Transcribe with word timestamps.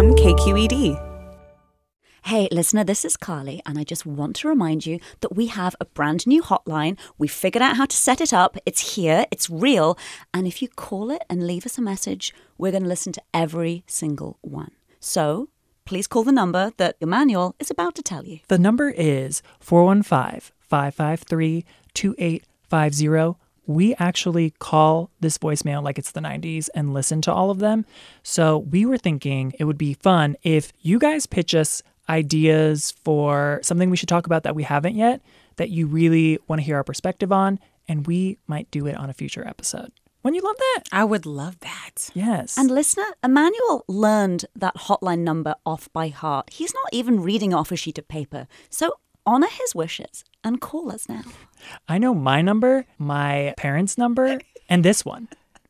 from 0.00 0.14
KQED. 0.14 0.98
Hey, 2.24 2.48
listener, 2.50 2.84
this 2.84 3.04
is 3.04 3.18
Carly, 3.18 3.60
and 3.66 3.78
I 3.78 3.84
just 3.84 4.06
want 4.06 4.34
to 4.36 4.48
remind 4.48 4.86
you 4.86 4.98
that 5.20 5.36
we 5.36 5.48
have 5.48 5.76
a 5.78 5.84
brand 5.84 6.26
new 6.26 6.40
hotline. 6.42 6.98
We 7.18 7.28
figured 7.28 7.60
out 7.60 7.76
how 7.76 7.84
to 7.84 7.94
set 7.94 8.22
it 8.22 8.32
up. 8.32 8.56
It's 8.64 8.94
here, 8.94 9.26
it's 9.30 9.50
real. 9.50 9.98
And 10.32 10.46
if 10.46 10.62
you 10.62 10.68
call 10.68 11.10
it 11.10 11.22
and 11.28 11.46
leave 11.46 11.66
us 11.66 11.76
a 11.76 11.82
message, 11.82 12.32
we're 12.56 12.70
going 12.70 12.84
to 12.84 12.88
listen 12.88 13.12
to 13.12 13.22
every 13.34 13.84
single 13.86 14.38
one. 14.40 14.70
So 15.00 15.50
please 15.84 16.06
call 16.06 16.24
the 16.24 16.32
number 16.32 16.72
that 16.78 16.96
Emmanuel 17.02 17.54
is 17.58 17.70
about 17.70 17.94
to 17.96 18.02
tell 18.02 18.24
you. 18.24 18.38
The 18.48 18.58
number 18.58 18.88
is 18.88 19.42
415 19.58 20.50
553 20.60 21.66
2850. 21.92 23.38
We 23.66 23.94
actually 23.96 24.50
call 24.58 25.10
this 25.20 25.38
voicemail 25.38 25.82
like 25.82 25.98
it's 25.98 26.12
the 26.12 26.20
90s 26.20 26.68
and 26.74 26.92
listen 26.92 27.20
to 27.22 27.32
all 27.32 27.50
of 27.50 27.58
them. 27.58 27.84
So 28.22 28.58
we 28.58 28.84
were 28.84 28.98
thinking 28.98 29.54
it 29.58 29.64
would 29.64 29.78
be 29.78 29.94
fun 29.94 30.36
if 30.42 30.72
you 30.80 30.98
guys 30.98 31.26
pitch 31.26 31.54
us 31.54 31.82
ideas 32.08 32.94
for 33.04 33.60
something 33.62 33.90
we 33.90 33.96
should 33.96 34.08
talk 34.08 34.26
about 34.26 34.42
that 34.42 34.56
we 34.56 34.64
haven't 34.64 34.96
yet, 34.96 35.22
that 35.56 35.70
you 35.70 35.86
really 35.86 36.38
want 36.48 36.60
to 36.60 36.64
hear 36.64 36.76
our 36.76 36.84
perspective 36.84 37.30
on, 37.30 37.60
and 37.88 38.06
we 38.06 38.38
might 38.46 38.70
do 38.70 38.86
it 38.86 38.96
on 38.96 39.08
a 39.08 39.14
future 39.14 39.46
episode. 39.46 39.92
Wouldn't 40.22 40.42
you 40.42 40.46
love 40.46 40.56
that? 40.58 40.82
I 40.92 41.04
would 41.04 41.24
love 41.24 41.60
that. 41.60 42.10
Yes. 42.12 42.58
And 42.58 42.70
listener, 42.70 43.06
Emmanuel 43.24 43.84
learned 43.88 44.44
that 44.54 44.74
hotline 44.74 45.20
number 45.20 45.54
off 45.64 45.88
by 45.92 46.08
heart. 46.08 46.50
He's 46.50 46.74
not 46.74 46.88
even 46.92 47.22
reading 47.22 47.54
off 47.54 47.72
a 47.72 47.76
sheet 47.76 47.98
of 47.98 48.06
paper. 48.06 48.46
So 48.68 48.96
honor 49.30 49.46
his 49.48 49.74
wishes 49.74 50.24
and 50.42 50.60
call 50.60 50.90
us 50.90 51.08
now. 51.08 51.22
I 51.88 51.98
know 51.98 52.12
my 52.12 52.42
number, 52.42 52.84
my 52.98 53.54
parents' 53.56 53.96
number, 53.96 54.40
and 54.68 54.84
this 54.84 55.04
one. 55.04 55.28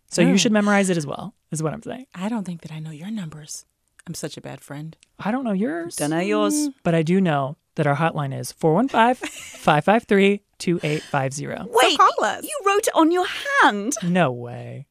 So 0.09 0.23
you 0.23 0.35
mm. 0.35 0.39
should 0.39 0.53
memorize 0.53 0.89
it 0.89 0.97
as 0.97 1.07
well, 1.07 1.35
is 1.51 1.63
what 1.63 1.75
I'm 1.75 1.83
saying. 1.83 2.07
I 2.15 2.31
don't 2.31 2.45
think 2.45 2.63
that 2.63 2.73
I 2.73 2.79
know 2.79 2.91
your 2.91 3.11
numbers. 3.11 3.67
I'm 4.07 4.15
such 4.15 4.39
a 4.39 4.41
bad 4.41 4.63
friend. 4.63 4.97
I 5.19 5.31
don't 5.31 5.45
know 5.45 5.53
yours. 5.53 5.97
Don't 5.97 6.11
know 6.11 6.21
yours. 6.21 6.55
Mm. 6.55 6.75
But 6.83 6.95
I 6.95 7.03
do 7.03 7.21
know 7.21 7.59
that 7.75 7.87
our 7.87 7.97
hotline 7.97 8.37
is 8.37 8.51
415 8.51 9.29
553 9.61 10.43
2850. 10.59 11.71
Wait, 11.71 11.99
call 11.99 12.25
us. 12.25 12.45
you 12.45 12.61
wrote 12.67 12.89
it 12.89 12.95
on 12.95 13.13
your 13.13 13.27
hand. 13.63 13.95
No 14.03 14.33
way. 14.33 14.87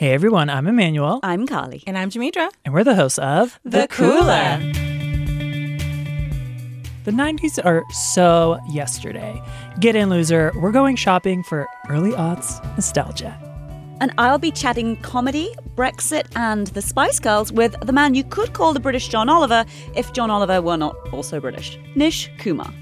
Hey 0.00 0.14
everyone, 0.14 0.48
I'm 0.48 0.66
Emmanuel, 0.66 1.20
I'm 1.22 1.46
Carly. 1.46 1.84
And 1.86 1.98
I'm 1.98 2.08
Jamidra. 2.08 2.48
and 2.64 2.72
we're 2.72 2.84
the 2.84 2.94
hosts 2.94 3.18
of 3.18 3.60
The 3.64 3.86
Cooler. 3.88 4.56
The 7.04 7.10
90s 7.10 7.62
are 7.62 7.84
so 7.90 8.58
yesterday. 8.70 9.38
Get 9.78 9.96
in, 9.96 10.08
loser. 10.08 10.52
We're 10.56 10.72
going 10.72 10.96
shopping 10.96 11.42
for 11.42 11.68
early 11.90 12.12
aughts 12.12 12.64
nostalgia. 12.76 13.38
And 14.00 14.10
I'll 14.16 14.38
be 14.38 14.50
chatting 14.50 14.96
comedy, 15.02 15.54
Brexit, 15.74 16.24
and 16.34 16.68
the 16.68 16.80
Spice 16.80 17.20
Girls 17.20 17.52
with 17.52 17.78
the 17.82 17.92
man 17.92 18.14
you 18.14 18.24
could 18.24 18.54
call 18.54 18.72
the 18.72 18.80
British 18.80 19.08
John 19.08 19.28
Oliver 19.28 19.66
if 19.94 20.14
John 20.14 20.30
Oliver 20.30 20.62
were 20.62 20.78
not 20.78 20.96
also 21.12 21.40
British, 21.40 21.78
Nish 21.94 22.30
Kumar. 22.38 22.72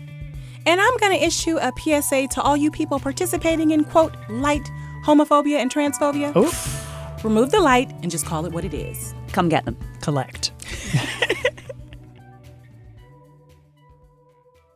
And 0.66 0.80
I'm 0.80 0.96
going 0.98 1.18
to 1.18 1.26
issue 1.26 1.56
a 1.56 1.72
PSA 1.76 2.28
to 2.28 2.42
all 2.42 2.56
you 2.56 2.70
people 2.70 3.00
participating 3.00 3.72
in, 3.72 3.82
quote, 3.82 4.14
light 4.28 4.70
homophobia 5.04 5.56
and 5.56 5.68
transphobia. 5.68 6.36
Oof. 6.36 6.87
Remove 7.24 7.50
the 7.50 7.60
light 7.60 7.90
and 8.02 8.10
just 8.10 8.24
call 8.26 8.46
it 8.46 8.52
what 8.52 8.64
it 8.64 8.74
is. 8.74 9.14
Come 9.32 9.48
get 9.48 9.64
them. 9.64 9.76
Collect. 10.00 10.52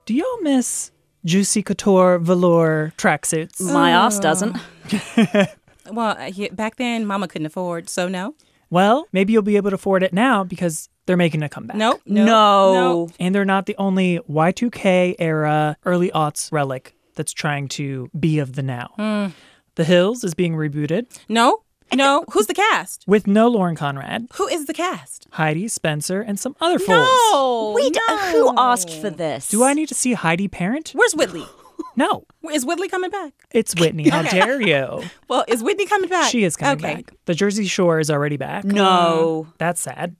Do 0.05 0.15
y'all 0.15 0.41
miss 0.43 0.91
Juicy 1.25 1.63
Couture 1.63 2.19
velour 2.19 2.93
tracksuits? 2.97 3.61
My 3.73 3.91
ass 3.91 4.19
doesn't. 4.19 4.57
Well, 5.91 6.17
uh, 6.17 6.31
yeah, 6.33 6.49
back 6.53 6.77
then, 6.77 7.07
Mama 7.07 7.27
couldn't 7.29 7.47
afford, 7.47 7.89
so 7.91 8.07
no. 8.09 8.35
Well, 8.71 9.09
maybe 9.13 9.33
you'll 9.33 9.43
be 9.43 9.57
able 9.57 9.71
to 9.71 9.75
afford 9.75 10.03
it 10.03 10.13
now 10.13 10.45
because 10.45 10.89
they're 11.07 11.17
making 11.17 11.43
a 11.43 11.49
comeback. 11.49 11.77
Nope. 11.77 12.01
No. 12.07 12.25
No. 12.25 13.09
And 13.19 13.35
they're 13.35 13.45
not 13.45 13.67
the 13.67 13.75
only 13.77 14.21
Y2K 14.31 15.17
era 15.19 15.77
early 15.85 16.11
aughts 16.13 16.53
relic 16.53 16.95
that's 17.15 17.33
trying 17.33 17.69
to 17.71 18.09
be 18.19 18.39
of 18.39 18.55
the 18.55 18.63
now. 18.63 18.93
Hmm. 18.97 19.27
The 19.75 19.85
Hills 19.85 20.23
is 20.23 20.35
being 20.35 20.55
rebooted 20.55 21.07
No. 21.29 21.63
No. 21.95 22.25
Who's 22.33 22.47
the 22.47 22.55
cast? 22.55 23.05
with 23.07 23.27
no 23.27 23.49
Lauren 23.49 23.77
Conrad, 23.77 24.29
Who 24.35 24.47
is 24.49 24.67
the 24.67 24.75
cast? 24.75 25.27
Heidi 25.33 25.69
Spencer, 25.69 26.21
and 26.21 26.39
some 26.39 26.57
other 26.61 26.79
fools. 26.79 27.09
No. 27.33 27.73
Wait, 27.75 27.97
uh, 27.97 28.15
no. 28.15 28.33
who 28.33 28.55
asked 28.59 28.91
for 28.91 29.11
this? 29.11 29.49
Do 29.49 29.63
I 29.65 29.75
need 29.75 29.89
to 29.89 29.95
see 29.95 30.13
Heidi 30.15 30.49
Parent? 30.49 30.91
Where's 30.95 31.15
Whitley? 31.15 31.45
No, 31.95 32.25
Is 32.51 32.65
Whitley 32.65 32.89
coming 32.89 33.11
back? 33.11 33.33
it's 33.51 33.75
Whitney. 33.79 34.09
How 34.09 34.23
dare 34.23 34.61
you? 34.63 35.03
Well, 35.29 35.45
is 35.47 35.63
Whitney 35.63 35.85
coming 35.87 36.09
back? 36.09 36.31
She 36.31 36.43
is 36.45 36.57
coming 36.57 36.83
okay. 36.83 36.95
back. 36.97 37.13
The 37.27 37.35
Jersey 37.35 37.67
Shore 37.67 38.01
is 38.01 38.11
already 38.11 38.37
back. 38.39 38.65
No. 38.65 39.49
That's 39.59 39.81
sad. 39.81 40.17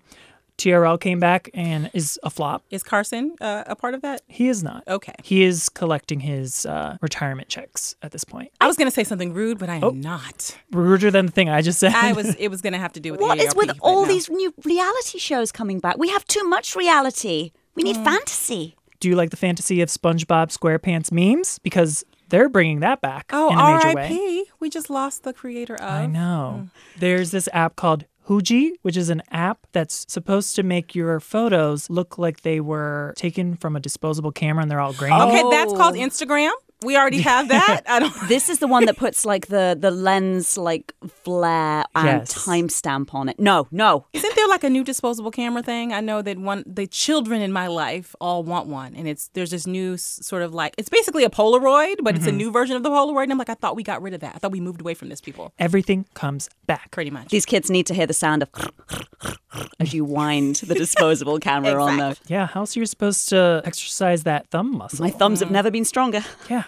TRL 0.59 1.01
came 1.01 1.19
back 1.19 1.51
and 1.55 1.91
is 1.93 2.21
a 2.23 2.31
flop. 2.31 2.63
Is 2.71 2.83
Carson 2.83 3.35
uh, 3.41 3.65
a 3.67 3.75
part 3.75 3.95
of 3.95 4.03
that? 4.03 4.21
He 4.29 4.49
is 4.49 4.63
not. 4.63 4.85
Okay. 4.87 5.15
He 5.25 5.43
is 5.43 5.69
collecting 5.69 6.21
his 6.21 6.67
uh, 6.67 6.99
retirement 7.01 7.49
checks 7.49 7.97
at 8.03 8.13
this 8.13 8.23
point. 8.25 8.53
I 8.61 8.67
was 8.69 8.77
going 8.77 8.87
to 8.87 8.93
say 8.95 9.03
something 9.03 9.33
rude, 9.33 9.59
but 9.59 9.69
I 9.69 9.77
am 9.77 9.85
Oh. 9.85 9.91
not. 9.91 10.57
Ruder 10.71 11.11
than 11.11 11.27
the 11.27 11.33
thing 11.33 11.49
I 11.49 11.63
just 11.63 11.81
said. 11.81 11.93
I 11.95 12.13
was. 12.15 12.35
It 12.37 12.49
was 12.49 12.61
going 12.63 12.75
to 12.75 12.79
have 12.79 12.93
to 12.93 13.01
do 13.01 13.13
with 13.13 13.21
What 13.21 13.39
is 13.41 13.55
AARP, 13.55 13.57
with 13.57 13.79
all 13.81 14.03
no. 14.03 14.09
these 14.09 14.31
new 14.31 14.55
reality 14.65 15.19
shows 15.19 15.51
coming 15.51 15.81
back? 15.81 15.99
We 15.99 16.11
have 16.11 16.25
too 16.27 16.45
much 16.45 16.77
reality. 16.77 17.51
We 17.75 17.83
need 17.83 17.97
fantasy. 17.97 18.77
Do 19.01 19.09
you 19.09 19.17
like 19.17 19.31
the 19.31 19.37
fantasy 19.37 19.81
of 19.81 19.89
SpongeBob 19.89 20.57
SquarePants 20.57 21.11
memes? 21.11 21.59
Because 21.61 22.05
they're 22.29 22.49
bringing 22.49 22.81
that 22.81 23.01
back 23.01 23.31
Oh, 23.33 23.51
in 23.51 23.59
a 23.59 23.75
major 23.75 23.99
R.I.P. 23.99 24.15
way. 24.19 24.45
We 24.61 24.71
just 24.71 24.89
lost 24.91 25.25
the 25.25 25.33
creator 25.33 25.75
of. 25.75 25.83
I 25.91 26.07
know. 26.07 26.69
There's 26.99 27.31
this 27.33 27.49
app 27.53 27.75
called 27.75 28.05
Huji, 28.29 28.71
which 28.83 28.97
is 28.97 29.11
an 29.11 29.23
app 29.31 29.67
that's 29.73 30.05
supposed 30.09 30.55
to 30.57 30.63
make 30.63 30.95
your 30.95 31.19
photos 31.21 31.91
look 31.91 32.19
like 32.19 32.43
they 32.43 32.61
were 32.61 33.15
taken 33.17 33.57
from 33.57 33.75
a 33.77 33.81
disposable 33.81 34.31
camera 34.33 34.63
and 34.63 34.71
they're 34.71 34.81
all 34.81 34.93
grainy. 34.93 35.15
Okay, 35.17 35.43
that's 35.51 35.73
Oh. 35.73 35.77
called 35.77 35.95
Instagram. 35.97 36.53
We 36.85 36.97
already 36.97 37.21
have 37.33 37.49
that. 37.49 37.83
I 37.87 38.01
don't. 38.01 38.13
This 38.29 38.49
is 38.49 38.61
the 38.61 38.67
one 38.67 38.87
that 38.87 38.97
puts 38.97 39.25
like 39.25 39.49
the 39.49 39.77
the 39.79 39.91
lens 39.91 40.57
like 40.57 40.95
flare 41.25 41.85
and 41.95 42.21
Yes. 42.21 42.33
timestamp 42.33 43.15
on 43.15 43.29
it. 43.29 43.39
No, 43.39 43.69
no. 43.71 44.07
Isn't 44.13 44.35
there 44.37 44.49
like 44.49 44.65
a 44.65 44.71
new 44.71 44.85
disposable 44.85 45.31
camera 45.31 45.63
thing? 45.63 45.93
I 45.93 46.01
know 46.01 46.23
that 46.23 46.39
one 46.39 46.65
the 46.67 46.87
children 46.87 47.43
in 47.43 47.53
my 47.53 47.67
life 47.67 48.15
all 48.21 48.43
want 48.43 48.69
one, 48.69 48.95
and 48.95 49.07
it's 49.09 49.29
there's 49.35 49.51
this 49.51 49.67
new 49.67 49.97
sort 49.97 50.43
of 50.43 50.55
like 50.55 50.75
it's 50.79 50.89
basically 50.89 51.25
a 51.25 51.31
Polaroid, 51.31 51.97
but 52.03 52.17
it's 52.17 52.27
a 52.27 52.29
mm-hmm. 52.29 52.39
new 52.39 52.51
version 52.51 52.77
of 52.77 52.83
the 52.83 52.91
Polaroid. 52.91 53.25
And 53.25 53.33
I'm 53.33 53.39
like, 53.39 53.51
I 53.51 53.55
thought 53.55 53.77
we 53.77 53.83
got 53.83 54.03
rid 54.03 54.15
of 54.15 54.21
that. 54.21 54.35
I 54.35 54.39
thought 54.39 54.53
we 54.53 54.61
moved 54.61 54.81
away 54.81 54.95
from 54.95 55.09
this. 55.09 55.21
People, 55.21 55.53
Everything 55.59 56.07
comes 56.15 56.49
back. 56.67 56.91
pretty 56.91 57.11
much. 57.11 57.29
These 57.29 57.47
kids 57.47 57.71
need 57.71 57.87
to 57.87 57.95
hear 57.95 58.07
the 58.07 58.15
sound 58.15 58.43
of 58.43 58.51
as 59.81 59.93
you 59.93 60.05
wind 60.05 60.57
the 60.57 60.75
disposable 60.75 61.39
camera 61.39 61.83
on 61.83 61.97
them. 61.99 62.15
Yeah, 62.27 62.47
how 62.47 62.61
else 62.61 62.77
are 62.77 62.81
you 62.81 62.87
supposed 62.87 63.29
to 63.31 63.63
exercise 63.65 64.25
that 64.25 64.49
thumb 64.49 64.77
muscle? 64.77 65.05
My 65.05 65.11
thumbs 65.11 65.41
have 65.41 65.49
mm. 65.49 65.53
never 65.53 65.71
been 65.71 65.85
stronger. 65.85 66.25
Yeah. 66.49 66.65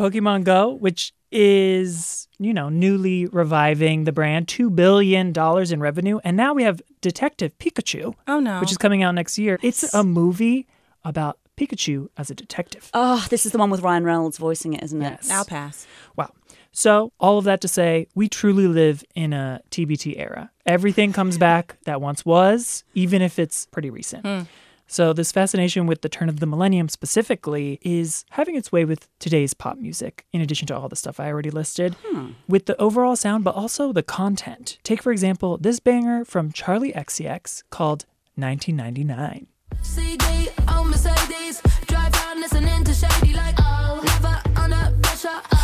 Pokemon 0.00 0.44
Go, 0.44 0.70
which 0.70 1.12
is, 1.30 2.26
you 2.38 2.54
know, 2.54 2.70
newly 2.70 3.26
reviving 3.26 4.04
the 4.04 4.12
brand, 4.12 4.46
$2 4.46 4.74
billion 4.74 5.32
in 5.36 5.80
revenue. 5.80 6.18
And 6.24 6.36
now 6.38 6.54
we 6.54 6.62
have 6.62 6.80
Detective 7.02 7.56
Pikachu, 7.58 8.14
oh 8.26 8.40
no, 8.40 8.60
which 8.60 8.70
is 8.70 8.78
coming 8.78 9.02
out 9.02 9.14
next 9.14 9.38
year. 9.38 9.58
It's 9.62 9.92
a 9.92 10.02
movie 10.02 10.66
about 11.04 11.38
Pikachu 11.58 12.08
as 12.16 12.30
a 12.30 12.34
detective. 12.34 12.90
Oh, 12.94 13.26
this 13.28 13.44
is 13.44 13.52
the 13.52 13.58
one 13.58 13.68
with 13.68 13.82
Ryan 13.82 14.04
Reynolds 14.04 14.38
voicing 14.38 14.72
it, 14.72 14.82
isn't 14.82 15.02
it? 15.02 15.10
Yes. 15.10 15.30
I'll 15.30 15.44
pass. 15.44 15.86
Wow. 16.16 16.32
So, 16.72 17.12
all 17.20 17.36
of 17.36 17.44
that 17.44 17.60
to 17.62 17.68
say, 17.68 18.06
we 18.14 18.28
truly 18.28 18.68
live 18.68 19.04
in 19.14 19.32
a 19.32 19.60
TBT 19.70 20.18
era. 20.18 20.50
Everything 20.64 21.12
comes 21.12 21.36
back 21.36 21.76
that 21.84 22.00
once 22.00 22.24
was, 22.24 22.84
even 22.94 23.20
if 23.22 23.38
it's 23.38 23.66
pretty 23.66 23.90
recent. 23.90 24.24
Hmm. 24.24 24.42
So, 24.92 25.12
this 25.12 25.30
fascination 25.30 25.86
with 25.86 26.02
the 26.02 26.08
turn 26.08 26.28
of 26.28 26.40
the 26.40 26.46
millennium 26.46 26.88
specifically 26.88 27.78
is 27.80 28.24
having 28.30 28.56
its 28.56 28.72
way 28.72 28.84
with 28.84 29.06
today's 29.20 29.54
pop 29.54 29.78
music, 29.78 30.26
in 30.32 30.40
addition 30.40 30.66
to 30.66 30.76
all 30.76 30.88
the 30.88 30.96
stuff 30.96 31.20
I 31.20 31.28
already 31.28 31.50
listed, 31.50 31.94
hmm. 32.04 32.30
with 32.48 32.66
the 32.66 32.76
overall 32.80 33.14
sound, 33.14 33.44
but 33.44 33.54
also 33.54 33.92
the 33.92 34.02
content. 34.02 34.78
Take, 34.82 35.00
for 35.00 35.12
example, 35.12 35.58
this 35.58 35.78
banger 35.78 36.24
from 36.24 36.50
Charli 36.50 36.92
XCX 36.92 37.62
called 37.70 38.04
1999. 38.34 39.46
CD 39.82 40.48
on 40.66 40.90
Mercedes, 40.90 41.62
drive 41.86 42.12
around 42.12 42.40
listening 42.40 42.82
to 42.82 42.92
Shady 42.92 43.34
like 43.34 43.54
oh, 43.60 44.02
never 44.04 44.42
under 44.60 44.98
pressure. 45.02 45.40
Those 45.52 45.59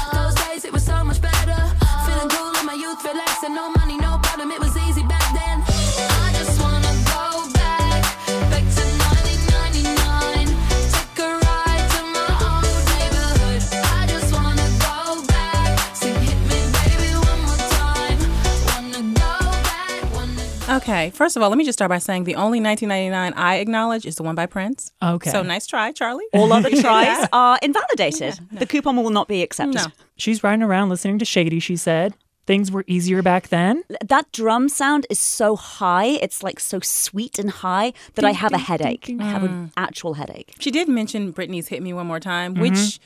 Okay, 20.76 21.08
first 21.10 21.36
of 21.36 21.42
all, 21.42 21.48
let 21.48 21.56
me 21.56 21.64
just 21.64 21.78
start 21.78 21.88
by 21.88 21.96
saying 21.96 22.24
the 22.24 22.34
only 22.34 22.60
1999 22.60 23.32
I 23.32 23.56
acknowledge 23.56 24.04
is 24.04 24.16
the 24.16 24.22
one 24.22 24.34
by 24.34 24.44
Prince. 24.44 24.92
Okay. 25.02 25.30
So 25.30 25.42
nice 25.42 25.66
try, 25.66 25.90
Charli. 25.90 26.20
All 26.34 26.52
other 26.52 26.68
tries 26.80 27.26
are 27.32 27.58
invalidated. 27.62 28.38
The 28.52 28.66
coupon 28.66 28.96
will 28.96 29.08
not 29.08 29.26
be 29.26 29.42
accepted. 29.42 29.76
No. 29.76 29.86
She's 30.18 30.44
riding 30.44 30.62
around 30.62 30.90
listening 30.90 31.18
to 31.20 31.24
Shady, 31.24 31.60
she 31.60 31.76
said. 31.76 32.14
Things 32.46 32.70
were 32.70 32.84
easier 32.86 33.22
back 33.22 33.48
then. 33.48 33.84
That 34.04 34.30
drum 34.32 34.68
sound 34.68 35.06
is 35.08 35.18
so 35.18 35.56
high, 35.56 36.06
it's 36.06 36.42
like 36.42 36.60
so 36.60 36.78
sweet 36.80 37.38
and 37.38 37.50
high 37.50 37.94
that 38.14 38.24
I 38.24 38.32
have 38.32 38.52
a 38.52 38.58
headache. 38.58 39.10
I 39.18 39.24
have 39.24 39.44
an 39.44 39.50
mm. 39.50 39.72
actual 39.78 40.14
headache. 40.14 40.54
She 40.60 40.70
did 40.70 40.88
mention 40.88 41.32
Britney's 41.32 41.68
"Hit 41.68 41.82
Me 41.82 41.92
One 41.94 42.06
More 42.06 42.20
Time," 42.20 42.52
mm-hmm. 42.52 42.62
which 42.62 43.00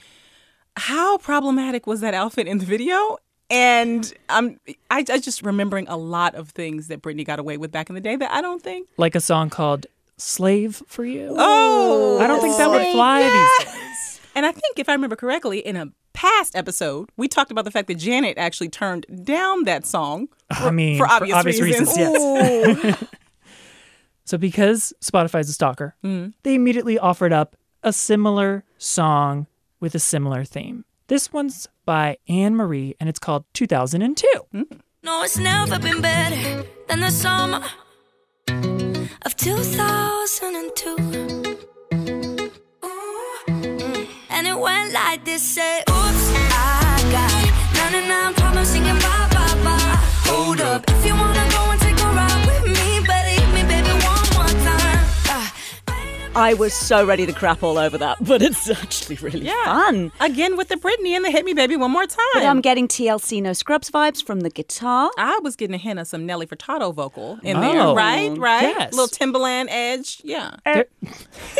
how 0.76 1.18
problematic 1.18 1.86
was 1.86 2.00
that 2.00 2.14
outfit 2.14 2.46
in 2.46 2.58
the 2.58 2.66
video? 2.66 3.18
And 3.50 4.12
I'm 4.28 4.60
I, 4.90 5.04
I 5.08 5.18
just 5.18 5.42
remembering 5.42 5.88
a 5.88 5.96
lot 5.96 6.34
of 6.34 6.50
things 6.50 6.88
that 6.88 7.02
Britney 7.02 7.24
got 7.24 7.38
away 7.38 7.56
with 7.56 7.72
back 7.72 7.88
in 7.88 7.94
the 7.94 8.00
day 8.00 8.16
that 8.16 8.30
I 8.30 8.40
don't 8.40 8.62
think. 8.62 8.88
Like 8.96 9.14
a 9.14 9.20
song 9.20 9.50
called 9.50 9.86
Slave 10.16 10.82
for 10.86 11.04
You. 11.04 11.34
Oh, 11.36 12.18
I 12.20 12.26
don't 12.26 12.40
think 12.40 12.56
that 12.58 12.70
would 12.70 12.86
fly 12.92 13.22
these 13.22 13.72
days. 13.72 14.20
And 14.36 14.46
I 14.46 14.52
think 14.52 14.78
if 14.78 14.88
I 14.88 14.92
remember 14.92 15.16
correctly, 15.16 15.58
in 15.58 15.76
a 15.76 15.88
past 16.12 16.54
episode, 16.54 17.08
we 17.16 17.26
talked 17.26 17.50
about 17.50 17.64
the 17.64 17.70
fact 17.70 17.88
that 17.88 17.96
Janet 17.96 18.38
actually 18.38 18.68
turned 18.68 19.06
down 19.24 19.64
that 19.64 19.84
song. 19.84 20.28
For, 20.56 20.68
I 20.68 20.70
mean, 20.70 20.98
for 20.98 21.08
obvious, 21.08 21.60
reasons, 21.60 21.96
yes. 21.96 23.04
So 24.30 24.38
because 24.38 24.92
Spotify's 25.00 25.48
a 25.48 25.52
stalker, 25.52 25.96
mm. 26.04 26.32
they 26.44 26.54
immediately 26.54 26.96
offered 26.96 27.32
up 27.32 27.56
a 27.82 27.92
similar 27.92 28.62
song 28.78 29.48
with 29.80 29.96
a 29.96 29.98
similar 29.98 30.44
theme. 30.44 30.84
This 31.10 31.32
one's 31.32 31.66
by 31.84 32.18
Anne 32.28 32.54
Marie 32.54 32.94
and 33.00 33.08
it's 33.08 33.18
called 33.18 33.44
2002. 33.54 34.28
No, 35.02 35.24
it's 35.24 35.36
never 35.36 35.76
been 35.80 36.00
better 36.00 36.64
than 36.86 37.00
the 37.00 37.10
summer 37.10 37.64
of 39.22 39.34
2002. 39.34 40.96
Mm. 43.48 44.08
And 44.30 44.46
it 44.46 44.56
went 44.56 44.92
like 44.92 45.24
this, 45.24 45.42
say, 45.42 45.80
oops, 45.80 46.32
I 46.52 47.02
got 47.10 47.92
99 47.92 48.34
problems 48.34 48.68
singing 48.68 48.94
bye, 49.00 49.28
bye, 49.32 49.64
bye. 49.64 49.98
Hold 50.30 50.60
up, 50.60 50.84
if 50.88 51.04
you 51.04 51.14
wanna 51.16 51.39
I 56.40 56.54
was 56.54 56.72
so 56.72 57.04
ready 57.04 57.26
to 57.26 57.32
crap 57.34 57.62
all 57.62 57.76
over 57.76 57.98
that, 57.98 58.16
but 58.24 58.40
it's 58.40 58.68
actually 58.70 59.16
really 59.16 59.40
Yeah. 59.40 59.62
fun. 59.64 60.10
Again 60.20 60.56
with 60.56 60.68
the 60.68 60.76
Britney 60.76 61.10
and 61.10 61.22
the 61.22 61.30
"Hit 61.30 61.44
Me, 61.44 61.52
Baby, 61.52 61.76
One 61.76 61.90
More 61.90 62.06
Time." 62.06 62.24
But 62.32 62.44
I'm 62.44 62.62
getting 62.62 62.88
TLC 62.88 63.42
No 63.42 63.52
Scrubs 63.52 63.90
vibes 63.90 64.24
from 64.24 64.40
the 64.40 64.48
guitar. 64.48 65.10
I 65.18 65.38
was 65.42 65.54
getting 65.54 65.74
a 65.74 65.78
hint 65.78 65.98
of 66.00 66.06
some 66.06 66.24
Nelly 66.24 66.46
Furtado 66.46 66.94
vocal 66.94 67.38
in 67.42 67.58
Oh, 67.58 67.60
there, 67.60 67.94
right? 67.94 68.36
Right? 68.38 68.62
yes. 68.62 68.92
Little 68.92 69.08
Timberland 69.08 69.68
edge. 69.70 70.22
Yeah. 70.24 70.54
Er. 70.66 70.74
There- 70.74 70.86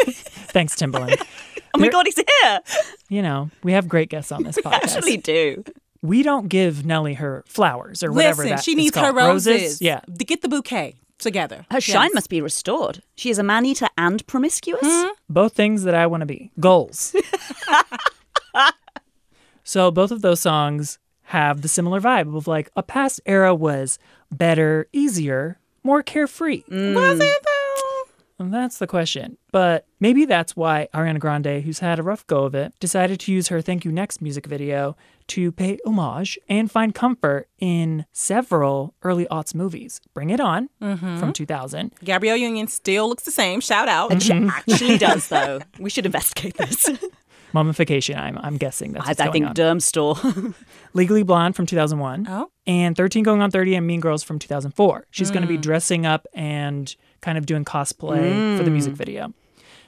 Thanks, 0.07 0.75
Timbaland. 0.77 1.23
Oh 1.73 1.79
my 1.79 1.85
There- 1.85 1.93
god, 1.93 2.07
he's 2.07 2.17
here! 2.17 2.61
You 3.09 3.23
know, 3.23 3.49
we 3.63 3.71
have 3.75 3.87
great 3.89 4.09
guests 4.09 4.33
on 4.33 4.43
this 4.43 4.57
podcast. 4.57 5.05
We 5.05 5.13
Actually, 5.13 5.17
do. 5.19 5.65
we 6.03 6.25
don't 6.25 6.49
give 6.49 6.85
Nelly 6.85 7.15
her 7.15 7.45
flowers 7.47 8.03
or 8.03 8.11
whatever 8.11 8.43
Listen, 8.43 8.57
that 8.57 8.65
she 8.65 8.73
is 8.73 8.77
needs 8.77 8.97
her 8.97 9.13
called. 9.13 9.17
roses. 9.17 9.81
Yeah. 9.81 10.01
To 10.19 10.25
get 10.25 10.43
the 10.43 10.49
bouquet 10.49 10.97
together. 11.21 11.67
Her 11.71 11.81
shine 11.81 12.09
Yes. 12.09 12.15
must 12.15 12.31
be 12.31 12.41
restored. 12.41 13.03
She 13.15 13.31
is 13.31 13.39
a 13.39 13.43
man 13.43 13.65
eater 13.67 13.89
and 13.97 14.27
promiscuous. 14.27 14.81
Hmm? 14.85 15.09
Both 15.29 15.55
things 15.55 15.85
that 15.85 15.95
I 15.95 16.07
want 16.07 16.23
to 16.23 16.27
be. 16.27 16.51
Goals. 16.59 17.15
so 19.65 19.91
both 19.91 20.11
of 20.11 20.23
those 20.23 20.41
songs 20.41 20.99
have 21.25 21.63
the 21.63 21.69
similar 21.69 22.01
vibe 22.01 22.37
of 22.37 22.47
like 22.49 22.71
a 22.77 22.83
past 22.83 23.21
era 23.27 23.55
was 23.55 23.99
better, 24.33 24.89
easier, 24.93 25.59
more 25.85 26.03
carefree. 26.03 26.63
Was 26.69 27.21
it 27.21 27.43
though? 27.45 27.50
And 28.41 28.53
that's 28.53 28.79
the 28.79 28.87
question. 28.87 29.37
But 29.53 29.87
maybe 30.01 30.25
that's 30.25 30.57
why 30.57 30.89
Ariana 30.95 31.19
Grande, 31.21 31.63
who's 31.63 31.79
had 31.81 31.99
a 31.99 32.03
rough 32.03 32.27
go 32.27 32.45
of 32.45 32.55
it, 32.55 32.73
decided 32.81 33.21
to 33.21 33.33
use 33.33 33.49
her 33.49 33.61
Thank 33.61 33.85
You 33.85 33.93
Next 33.93 34.21
music 34.23 34.47
video 34.47 34.97
to 35.29 35.53
pay 35.53 35.79
homage 35.87 36.39
and 36.49 36.71
find 36.71 36.95
comfort 36.95 37.49
in 37.59 38.07
several 38.13 38.95
early 39.03 39.27
aughts 39.27 39.55
movies. 39.55 40.01
Bring 40.15 40.31
It 40.31 40.41
On 40.41 40.69
from 40.81 41.33
2000, 41.33 41.93
Gabrielle 42.03 42.37
Union 42.37 42.67
still 42.67 43.09
looks 43.09 43.25
the 43.25 43.31
same. 43.31 43.61
Shout 43.61 43.89
out. 43.89 44.21
She 44.23 44.33
actually 44.33 44.99
does, 45.07 45.29
though. 45.29 45.61
We 45.79 45.91
should 45.91 46.07
investigate 46.07 46.57
this. 46.57 46.89
Mummification, 47.53 48.17
I'm, 48.17 48.39
I'm 48.39 48.57
guessing 48.57 48.93
that's 48.93 49.21
I, 49.21 49.27
I 49.27 49.31
think 49.33 49.45
on. 49.47 49.55
Derm 49.55 49.83
Store. 49.83 50.17
Legally 50.95 51.25
Blonde 51.25 51.57
from 51.57 51.67
2001. 51.67 52.27
Oh. 52.29 52.49
And 52.67 52.97
13 52.97 53.25
Going 53.25 53.43
on 53.43 53.51
30 53.51 53.75
and 53.75 53.87
Mean 53.87 53.99
Girls 54.01 54.23
from 54.23 54.39
2004. 54.39 55.07
She's 55.11 55.31
going 55.33 55.43
to 55.43 55.49
be 55.49 55.59
Mm. 55.59 55.63
dressing 55.63 56.07
up 56.07 56.27
and 56.33 56.95
kind 57.21 57.37
of 57.39 57.47
doing 57.47 57.65
cosplay 57.65 58.57
for 58.57 58.63
the 58.65 58.71
Mm. 58.71 58.75
music 58.75 58.95
video. 58.95 59.33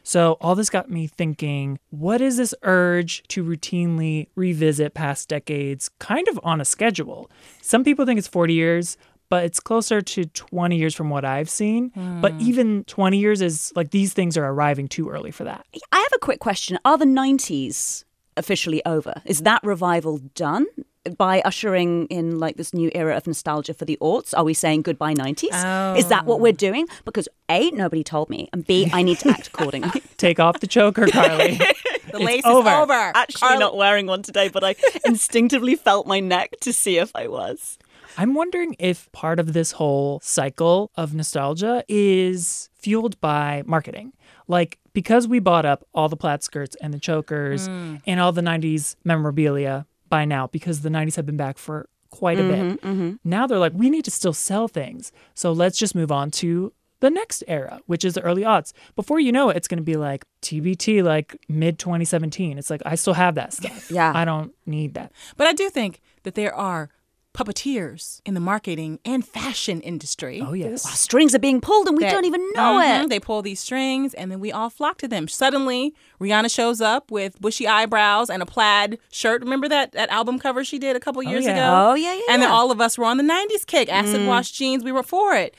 So 0.05 0.37
all 0.41 0.55
this 0.57 0.69
got 0.69 0.91
me 0.91 1.07
thinking, 1.07 1.79
what 1.91 2.21
is 2.21 2.37
this 2.37 2.55
urge 2.63 3.23
to 3.29 3.45
routinely 3.45 4.27
revisit 4.35 4.95
past 4.95 5.29
decades 5.29 5.91
kind 6.01 6.27
of 6.29 6.41
on 6.43 6.61
a 6.61 6.65
schedule? 6.65 7.31
Some 7.61 7.85
people 7.85 8.05
think 8.05 8.19
it's 8.19 8.27
40 8.27 8.53
years, 8.53 8.97
but 9.29 9.45
it's 9.45 9.61
closer 9.61 10.03
to 10.03 10.25
20 10.27 10.77
years 10.77 10.95
from 10.95 11.09
what 11.09 11.25
I've 11.25 11.49
seen. 11.49 11.93
But 12.21 12.37
Mm. 12.37 12.41
even 12.41 12.85
20 12.85 13.19
years 13.19 13.41
is 13.41 13.73
like 13.77 13.91
these 13.93 14.13
things 14.13 14.37
are 14.37 14.45
arriving 14.47 14.89
too 14.89 15.09
early 15.09 15.31
for 15.31 15.45
that. 15.45 15.65
I 15.93 15.99
have 15.99 16.13
a 16.15 16.19
quick 16.19 16.41
question. 16.41 16.79
Are 16.85 16.99
the 16.99 17.07
90s 17.07 18.05
officially 18.37 18.85
over? 18.85 19.23
Is 19.25 19.41
that 19.43 19.61
revival 19.63 20.19
done? 20.35 20.67
By 21.17 21.43
ushering 21.45 22.07
in 22.07 22.39
like 22.39 22.57
this 22.57 22.73
new 22.73 22.91
era 22.95 23.17
of 23.17 23.27
nostalgia 23.27 23.75
for 23.75 23.85
the 23.85 23.99
aughts, 24.01 24.33
are 24.37 24.45
we 24.45 24.55
saying 24.55 24.83
goodbye 24.83 25.15
90s? 25.15 25.99
Is 25.99 26.09
that 26.09 26.27
what 26.27 26.41
we're 26.41 26.53
doing? 26.53 26.87
Because 27.05 27.29
A, 27.49 27.71
nobody 27.73 28.05
told 28.05 28.31
me, 28.31 28.49
and 28.53 28.65
B, 28.65 28.89
I 28.93 29.03
need 29.03 29.19
to 29.21 29.31
act 29.31 29.49
accordingly. 29.49 30.01
Take 30.17 30.39
off 30.39 30.61
the 30.61 30.67
choker, 30.67 31.09
Carly. 31.09 31.61
The 32.13 32.19
lace 32.19 32.45
over. 32.45 32.69
is 32.69 32.75
over. 32.75 32.93
Actually, 32.93 33.49
Carly- 33.49 33.61
not 33.61 33.77
wearing 33.77 34.07
one 34.07 34.23
today, 34.23 34.49
but 34.49 34.63
I 34.63 34.75
instinctively 35.07 35.77
felt 35.77 36.07
my 36.07 36.21
neck 36.21 36.57
to 36.61 36.73
see 36.73 36.99
if 36.99 37.11
I 37.15 37.27
was. 37.27 37.79
I'm 38.19 38.35
wondering 38.35 38.77
if 38.79 39.11
part 39.13 39.41
of 39.41 39.55
this 39.55 39.73
whole 39.73 40.21
cycle 40.23 40.91
of 40.95 41.15
nostalgia 41.15 41.85
is 41.89 42.69
fueled 42.75 43.19
by 43.21 43.63
marketing. 43.67 44.13
Like, 44.47 44.79
because 44.93 45.27
we 45.27 45.39
bought 45.39 45.65
up 45.65 45.87
all 45.95 46.09
the 46.09 46.17
plaid 46.17 46.43
skirts 46.43 46.77
and 46.83 46.93
the 46.93 46.99
chokers 46.99 47.67
hmm. 47.67 47.97
and 48.07 48.21
all 48.21 48.33
the 48.33 48.43
90s 48.43 48.97
memorabilia 49.05 49.87
by 50.13 50.27
now, 50.27 50.47
because 50.47 50.83
the 50.83 50.91
90s 50.91 51.17
have 51.17 51.25
been 51.25 51.39
back 51.39 51.57
for 51.57 51.89
quite 52.11 52.39
a 52.39 52.43
bit, 52.43 52.59
mm-hmm, 52.59 52.87
mm-hmm. 52.87 53.13
now 53.25 53.47
they're 53.47 53.59
like, 53.59 53.73
we 53.73 53.89
need 53.89 54.05
to 54.05 54.11
still 54.11 54.35
sell 54.35 54.69
things. 54.69 55.11
So 55.33 55.53
let's 55.53 55.79
just 55.79 55.95
move 55.95 56.13
on 56.13 56.31
to 56.33 56.71
the 57.01 57.09
next 57.09 57.43
era, 57.49 57.81
which 57.87 58.05
is 58.05 58.13
the 58.13 58.21
early 58.21 58.43
aughts. 58.43 58.75
Before 58.95 59.19
you 59.19 59.33
know 59.33 59.49
it, 59.49 59.57
it's 59.57 59.67
going 59.67 59.79
to 59.79 59.83
be 59.83 59.97
like 59.97 60.27
TBT, 60.43 61.03
like 61.03 61.39
mid 61.49 61.79
2017. 61.79 62.59
It's 62.59 62.69
like, 62.69 62.83
I 62.85 62.95
still 62.95 63.15
have 63.15 63.37
that 63.37 63.55
stuff. 63.55 63.91
Yeah. 63.91 64.13
I 64.15 64.27
don't 64.27 64.53
need 64.67 64.93
that. 64.93 65.13
But 65.39 65.47
I 65.47 65.55
do 65.55 65.71
think 65.71 66.03
that 66.25 66.35
there 66.35 66.55
are 66.55 66.91
puppeteers 67.35 68.21
in 68.25 68.35
the 68.35 68.41
marketing 68.41 68.99
and 69.05 69.27
fashion 69.27 69.81
industry. 69.81 70.43
Oh, 70.47 70.53
yes. 70.53 70.83
Strings 70.99 71.35
are 71.35 71.39
being 71.39 71.61
pulled 71.61 71.89
and 71.89 71.97
we 71.97 72.05
that- 72.05 72.11
don't 72.13 72.25
even 72.25 72.43
know 72.53 72.79
Mhm, 72.81 73.05
it. 73.05 73.09
They 73.09 73.19
pull 73.21 73.43
these 73.43 73.61
strings 73.61 74.13
and 74.15 74.31
then 74.31 74.39
we 74.41 74.53
all 74.53 74.69
flock 74.71 74.99
to 74.99 75.09
them. 75.09 75.29
Suddenly, 75.29 75.95
Rihanna 76.21 76.51
shows 76.55 76.81
up 76.81 77.11
with 77.11 77.41
bushy 77.41 77.67
eyebrows 77.67 78.29
and 78.31 78.43
a 78.43 78.47
plaid 78.47 78.99
shirt. 79.11 79.43
Remember 79.43 79.69
that, 79.69 79.93
that 79.93 80.11
album 80.11 80.39
cover 80.39 80.63
she 80.65 80.79
did 80.79 80.95
a 80.95 81.01
couple 81.01 81.23
years 81.23 81.45
yeah. 81.45 81.53
ago? 81.53 81.91
Oh, 81.91 81.95
yeah, 81.95 82.15
yeah, 82.15 82.21
And 82.31 82.43
then 82.43 82.51
all 82.51 82.71
of 82.71 82.81
us 82.81 82.99
were 82.99 83.05
on 83.07 83.17
the 83.17 83.25
90s 83.25 83.65
kick. 83.67 83.89
Acid 83.93 84.27
wash 84.27 84.51
jeans, 84.53 84.85
we 84.85 84.93
were 84.93 85.03
for 85.03 85.35
it. 85.35 85.55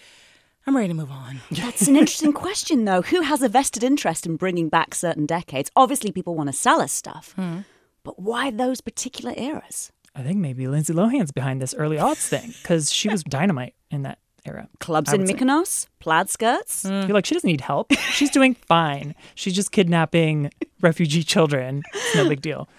I'm 0.65 0.77
ready 0.77 0.88
to 0.89 0.94
move 0.94 1.12
on. 1.12 1.42
That's 1.51 1.88
an 1.89 1.98
interesting 1.98 2.32
question, 2.32 2.86
though. 2.86 3.01
Who 3.01 3.22
has 3.22 3.42
a 3.42 3.50
vested 3.50 3.84
interest 3.84 4.25
in 4.25 4.38
bringing 4.38 4.70
back 4.70 4.96
certain 4.96 5.25
decades? 5.25 5.70
Obviously, 5.75 6.12
people 6.13 6.36
want 6.36 6.48
to 6.48 6.53
sell 6.53 6.80
us 6.80 6.94
stuff, 6.94 7.36
but 8.03 8.20
why 8.20 8.50
those 8.51 8.80
particular 8.80 9.34
eras? 9.36 9.92
I 10.15 10.22
think 10.22 10.38
maybe 10.38 10.67
Lindsay 10.67 10.93
Lohan's 10.93 11.32
behind 11.32 11.62
this 11.62 11.74
early 11.74 11.98
aughts 11.98 12.27
thing 12.27 12.53
because 12.62 12.91
she 12.91 13.10
was 13.10 13.24
dynamite 13.24 13.74
in 13.89 14.03
that 14.03 14.20
era. 14.46 14.70
Clubs 14.79 15.12
in 15.12 15.22
would 15.22 15.27
say. 15.27 15.34
Mykonos, 15.36 15.88
plaid 16.00 16.29
skirts. 16.29 16.86
You're 16.86 17.08
like, 17.08 17.25
she 17.25 17.34
doesn't 17.34 17.48
need 17.48 17.62
help. 17.62 17.91
She's 18.12 18.29
doing 18.29 18.53
fine. 18.55 19.15
She's 19.36 19.53
just 19.53 19.72
kidnapping 19.72 20.51
refugee 20.82 21.24
children. 21.24 21.84
It's 21.93 22.15
no 22.15 22.29
big 22.29 22.41
deal. 22.41 22.70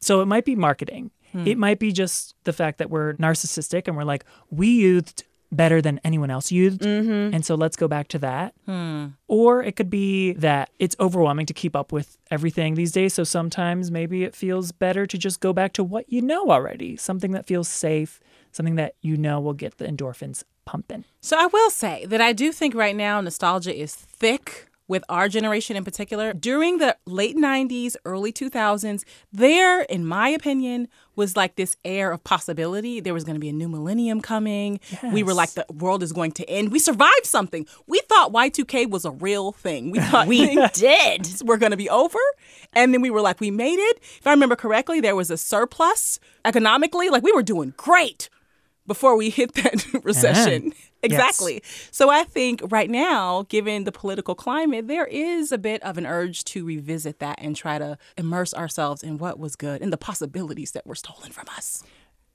So 0.00 0.20
it 0.20 0.26
might 0.26 0.44
be 0.44 0.54
marketing. 0.54 1.10
Hmm. 1.32 1.46
It 1.46 1.58
might 1.58 1.78
be 1.78 1.92
just 1.92 2.34
the 2.44 2.52
fact 2.52 2.78
that 2.78 2.90
we're 2.90 3.14
narcissistic 3.14 3.88
and 3.88 3.96
we're 3.96 4.04
like, 4.04 4.24
we 4.50 4.80
youthed 4.82 5.24
better 5.50 5.80
than 5.80 6.00
anyone 6.04 6.30
else 6.30 6.50
youthed. 6.50 6.78
Mm-hmm. 6.78 7.34
And 7.34 7.44
so 7.44 7.54
let's 7.54 7.76
go 7.76 7.88
back 7.88 8.08
to 8.08 8.18
that. 8.18 8.54
Hmm. 8.66 9.06
Or 9.26 9.62
it 9.62 9.76
could 9.76 9.90
be 9.90 10.32
that 10.34 10.70
it's 10.78 10.96
overwhelming 11.00 11.46
to 11.46 11.54
keep 11.54 11.74
up 11.74 11.92
with 11.92 12.18
everything 12.30 12.74
these 12.74 12.92
days. 12.92 13.14
So 13.14 13.24
sometimes 13.24 13.90
maybe 13.90 14.24
it 14.24 14.34
feels 14.34 14.72
better 14.72 15.06
to 15.06 15.18
just 15.18 15.40
go 15.40 15.52
back 15.52 15.72
to 15.74 15.84
what 15.84 16.10
you 16.12 16.20
know 16.20 16.50
already, 16.50 16.96
something 16.96 17.32
that 17.32 17.46
feels 17.46 17.68
safe, 17.68 18.20
something 18.52 18.76
that 18.76 18.94
you 19.00 19.16
know 19.16 19.40
will 19.40 19.54
get 19.54 19.78
the 19.78 19.86
endorphins 19.86 20.44
pumping. 20.64 21.04
So 21.20 21.36
I 21.38 21.46
will 21.46 21.70
say 21.70 22.04
that 22.06 22.20
I 22.20 22.32
do 22.32 22.52
think 22.52 22.74
right 22.74 22.96
now 22.96 23.20
nostalgia 23.20 23.74
is 23.74 23.94
thick 23.94 24.68
with 24.88 25.04
our 25.08 25.28
generation 25.28 25.76
in 25.76 25.84
particular, 25.84 26.32
during 26.32 26.78
the 26.78 26.96
late 27.06 27.36
90s, 27.36 27.94
early 28.04 28.32
2000s, 28.32 29.04
there, 29.32 29.82
in 29.82 30.04
my 30.04 30.30
opinion, 30.30 30.88
was 31.14 31.36
like 31.36 31.56
this 31.56 31.76
air 31.84 32.10
of 32.10 32.24
possibility. 32.24 33.00
There 33.00 33.12
was 33.12 33.24
going 33.24 33.34
to 33.34 33.40
be 33.40 33.48
a 33.48 33.52
new 33.52 33.68
millennium 33.68 34.20
coming. 34.20 34.80
We 35.12 35.22
were 35.22 35.34
like, 35.34 35.50
the 35.50 35.66
world 35.72 36.02
is 36.02 36.12
going 36.12 36.32
to 36.32 36.48
end. 36.48 36.72
We 36.72 36.78
survived 36.78 37.24
something. 37.24 37.66
We 37.86 38.00
thought 38.08 38.32
Y2K 38.32 38.88
was 38.88 39.04
a 39.04 39.10
real 39.10 39.52
thing. 39.52 39.90
We 39.90 40.00
thought 40.00 40.26
We 40.38 40.56
did. 40.74 41.28
were 41.44 41.56
going 41.56 41.72
to 41.72 41.76
be 41.76 41.90
over. 41.90 42.18
And 42.72 42.94
then 42.94 43.00
we 43.02 43.10
were 43.10 43.20
like, 43.20 43.40
we 43.40 43.50
made 43.50 43.78
it. 43.78 43.98
If 44.00 44.26
I 44.26 44.30
remember 44.30 44.56
correctly, 44.56 45.00
there 45.00 45.16
was 45.16 45.30
a 45.30 45.36
surplus 45.36 46.18
economically. 46.44 47.08
Like, 47.08 47.22
we 47.22 47.32
were 47.32 47.42
doing 47.42 47.74
great 47.76 48.28
before 48.88 49.16
we 49.16 49.30
hit 49.30 49.54
that 49.54 49.86
recession. 50.02 50.72
Exactly. 51.00 51.62
So 51.92 52.10
I 52.10 52.24
think 52.24 52.60
right 52.70 52.90
now, 52.90 53.44
given 53.48 53.84
the 53.84 53.92
political 53.92 54.34
climate, 54.34 54.88
there 54.88 55.06
is 55.06 55.52
a 55.52 55.58
bit 55.58 55.80
of 55.84 55.96
an 55.96 56.06
urge 56.06 56.42
to 56.44 56.64
revisit 56.64 57.20
that 57.20 57.38
and 57.40 57.54
try 57.54 57.78
to 57.78 57.96
immerse 58.16 58.52
ourselves 58.52 59.04
in 59.04 59.18
what 59.18 59.38
was 59.38 59.54
good 59.54 59.80
and 59.80 59.92
the 59.92 59.96
possibilities 59.98 60.72
that 60.72 60.84
were 60.84 60.96
stolen 60.96 61.30
from 61.30 61.46
us. 61.56 61.84